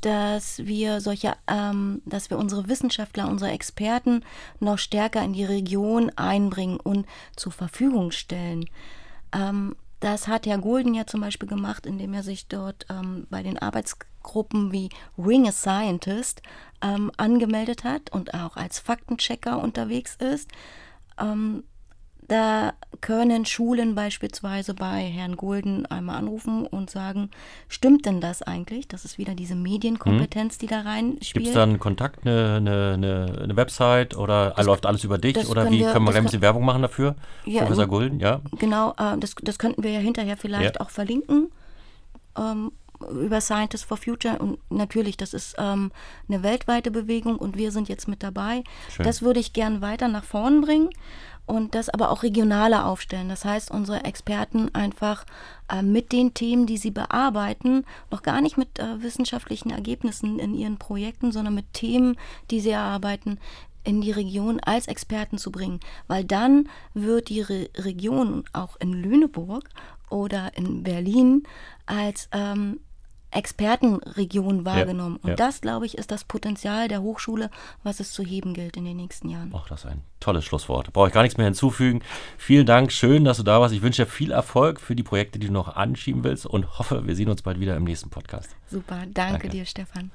dass 0.00 0.64
wir 0.64 1.00
solche, 1.00 1.34
ähm, 1.46 2.02
dass 2.04 2.30
wir 2.30 2.38
unsere 2.38 2.68
Wissenschaftler, 2.68 3.28
unsere 3.28 3.50
Experten 3.50 4.24
noch 4.60 4.78
stärker 4.78 5.22
in 5.22 5.32
die 5.32 5.44
Region 5.44 6.10
einbringen 6.16 6.78
und 6.78 7.06
zur 7.36 7.52
Verfügung 7.52 8.10
stellen. 8.10 8.66
Ähm, 9.32 9.74
das 10.00 10.28
hat 10.28 10.46
Herr 10.46 10.58
Gulden 10.58 10.94
ja 10.94 11.06
zum 11.06 11.20
Beispiel 11.20 11.48
gemacht, 11.48 11.86
indem 11.86 12.14
er 12.14 12.22
sich 12.22 12.46
dort 12.46 12.86
ähm, 12.88 13.26
bei 13.30 13.42
den 13.42 13.58
Arbeitsgruppen 13.58 14.72
wie 14.72 14.90
Ring 15.18 15.48
a 15.48 15.52
Scientist 15.52 16.42
ähm, 16.82 17.10
angemeldet 17.16 17.84
hat 17.84 18.10
und 18.12 18.34
auch 18.34 18.56
als 18.56 18.78
Faktenchecker 18.78 19.60
unterwegs 19.60 20.16
ist. 20.16 20.50
Ähm, 21.18 21.64
da 22.28 22.74
können 23.00 23.46
Schulen 23.46 23.94
beispielsweise 23.94 24.74
bei 24.74 25.02
Herrn 25.02 25.36
Gulden 25.36 25.86
einmal 25.86 26.16
anrufen 26.16 26.66
und 26.66 26.90
sagen, 26.90 27.30
stimmt 27.68 28.04
denn 28.04 28.20
das 28.20 28.42
eigentlich? 28.42 28.86
Das 28.86 29.06
ist 29.06 29.16
wieder 29.16 29.34
diese 29.34 29.54
Medienkompetenz, 29.54 30.54
hm. 30.54 30.58
die 30.60 30.66
da 30.66 30.80
reinspielt. 30.82 31.32
Gibt 31.32 31.46
es 31.48 31.54
da 31.54 31.62
einen 31.62 31.78
Kontakt, 31.78 32.26
eine, 32.26 32.56
eine, 32.94 33.40
eine 33.42 33.56
Website 33.56 34.14
oder 34.16 34.50
das, 34.50 34.66
läuft 34.66 34.84
alles 34.84 35.04
über 35.04 35.16
dich? 35.16 35.48
Oder 35.48 35.70
wie 35.70 35.80
wir, 35.80 35.92
können 35.92 36.06
wir 36.06 36.14
ein 36.14 36.24
bisschen 36.24 36.42
Werbung 36.42 36.66
machen 36.66 36.82
dafür? 36.82 37.16
Ja, 37.46 37.62
Professor 37.62 37.86
Gulden, 37.86 38.20
ja. 38.20 38.42
Genau, 38.58 38.90
äh, 38.98 39.16
das, 39.18 39.34
das 39.42 39.58
könnten 39.58 39.82
wir 39.82 39.90
ja 39.90 40.00
hinterher 40.00 40.36
vielleicht 40.36 40.76
ja. 40.76 40.80
auch 40.82 40.90
verlinken. 40.90 41.50
Ähm, 42.36 42.72
über 43.00 43.40
Scientists 43.40 43.86
for 43.86 43.96
Future 43.96 44.38
und 44.38 44.58
natürlich, 44.70 45.16
das 45.16 45.32
ist 45.32 45.54
ähm, 45.56 45.92
eine 46.28 46.42
weltweite 46.42 46.90
Bewegung 46.90 47.36
und 47.36 47.56
wir 47.56 47.70
sind 47.70 47.88
jetzt 47.88 48.08
mit 48.08 48.22
dabei. 48.22 48.64
Schön. 48.90 49.06
Das 49.06 49.22
würde 49.22 49.40
ich 49.40 49.52
gern 49.52 49.80
weiter 49.80 50.08
nach 50.08 50.24
vorn 50.24 50.60
bringen 50.60 50.90
und 51.48 51.74
das 51.74 51.88
aber 51.88 52.10
auch 52.10 52.22
regionaler 52.22 52.86
aufstellen. 52.86 53.28
Das 53.28 53.44
heißt, 53.44 53.70
unsere 53.70 54.04
Experten 54.04 54.74
einfach 54.74 55.24
äh, 55.70 55.82
mit 55.82 56.12
den 56.12 56.34
Themen, 56.34 56.66
die 56.66 56.76
sie 56.76 56.90
bearbeiten, 56.90 57.84
noch 58.10 58.22
gar 58.22 58.40
nicht 58.40 58.58
mit 58.58 58.78
äh, 58.78 59.02
wissenschaftlichen 59.02 59.70
Ergebnissen 59.70 60.38
in 60.38 60.54
ihren 60.54 60.78
Projekten, 60.78 61.32
sondern 61.32 61.54
mit 61.54 61.72
Themen, 61.72 62.16
die 62.50 62.60
sie 62.60 62.70
erarbeiten, 62.70 63.40
in 63.84 64.02
die 64.02 64.12
Region 64.12 64.60
als 64.60 64.86
Experten 64.86 65.38
zu 65.38 65.50
bringen. 65.50 65.80
Weil 66.06 66.24
dann 66.24 66.68
wird 66.92 67.30
die 67.30 67.40
Re 67.40 67.70
Region 67.76 68.44
auch 68.52 68.76
in 68.80 68.92
Lüneburg 68.92 69.64
oder 70.10 70.56
in 70.56 70.82
Berlin 70.82 71.44
als 71.86 72.28
ähm, 72.32 72.80
Expertenregion 73.30 74.64
wahrgenommen. 74.64 75.16
Ja, 75.16 75.24
und 75.24 75.30
ja. 75.30 75.36
das, 75.36 75.60
glaube 75.60 75.86
ich, 75.86 75.98
ist 75.98 76.10
das 76.10 76.24
Potenzial 76.24 76.88
der 76.88 77.02
Hochschule, 77.02 77.50
was 77.82 78.00
es 78.00 78.12
zu 78.12 78.22
heben 78.22 78.54
gilt 78.54 78.76
in 78.76 78.84
den 78.84 78.96
nächsten 78.96 79.28
Jahren. 79.28 79.52
Auch 79.52 79.68
das 79.68 79.84
ist 79.84 79.90
ein 79.90 80.02
tolles 80.20 80.44
Schlusswort. 80.44 80.92
Brauche 80.92 81.08
ich 81.08 81.14
gar 81.14 81.22
nichts 81.22 81.36
mehr 81.36 81.46
hinzufügen. 81.46 82.02
Vielen 82.36 82.66
Dank, 82.66 82.92
schön, 82.92 83.24
dass 83.24 83.36
du 83.36 83.42
da 83.42 83.60
warst. 83.60 83.74
Ich 83.74 83.82
wünsche 83.82 84.04
dir 84.04 84.10
viel 84.10 84.30
Erfolg 84.30 84.80
für 84.80 84.96
die 84.96 85.02
Projekte, 85.02 85.38
die 85.38 85.48
du 85.48 85.52
noch 85.52 85.76
anschieben 85.76 86.24
willst 86.24 86.46
und 86.46 86.78
hoffe, 86.78 87.06
wir 87.06 87.14
sehen 87.14 87.28
uns 87.28 87.42
bald 87.42 87.60
wieder 87.60 87.76
im 87.76 87.84
nächsten 87.84 88.10
Podcast. 88.10 88.54
Super, 88.70 89.04
danke. 89.06 89.14
danke. 89.14 89.48
dir, 89.50 89.66
Stefan. 89.66 90.10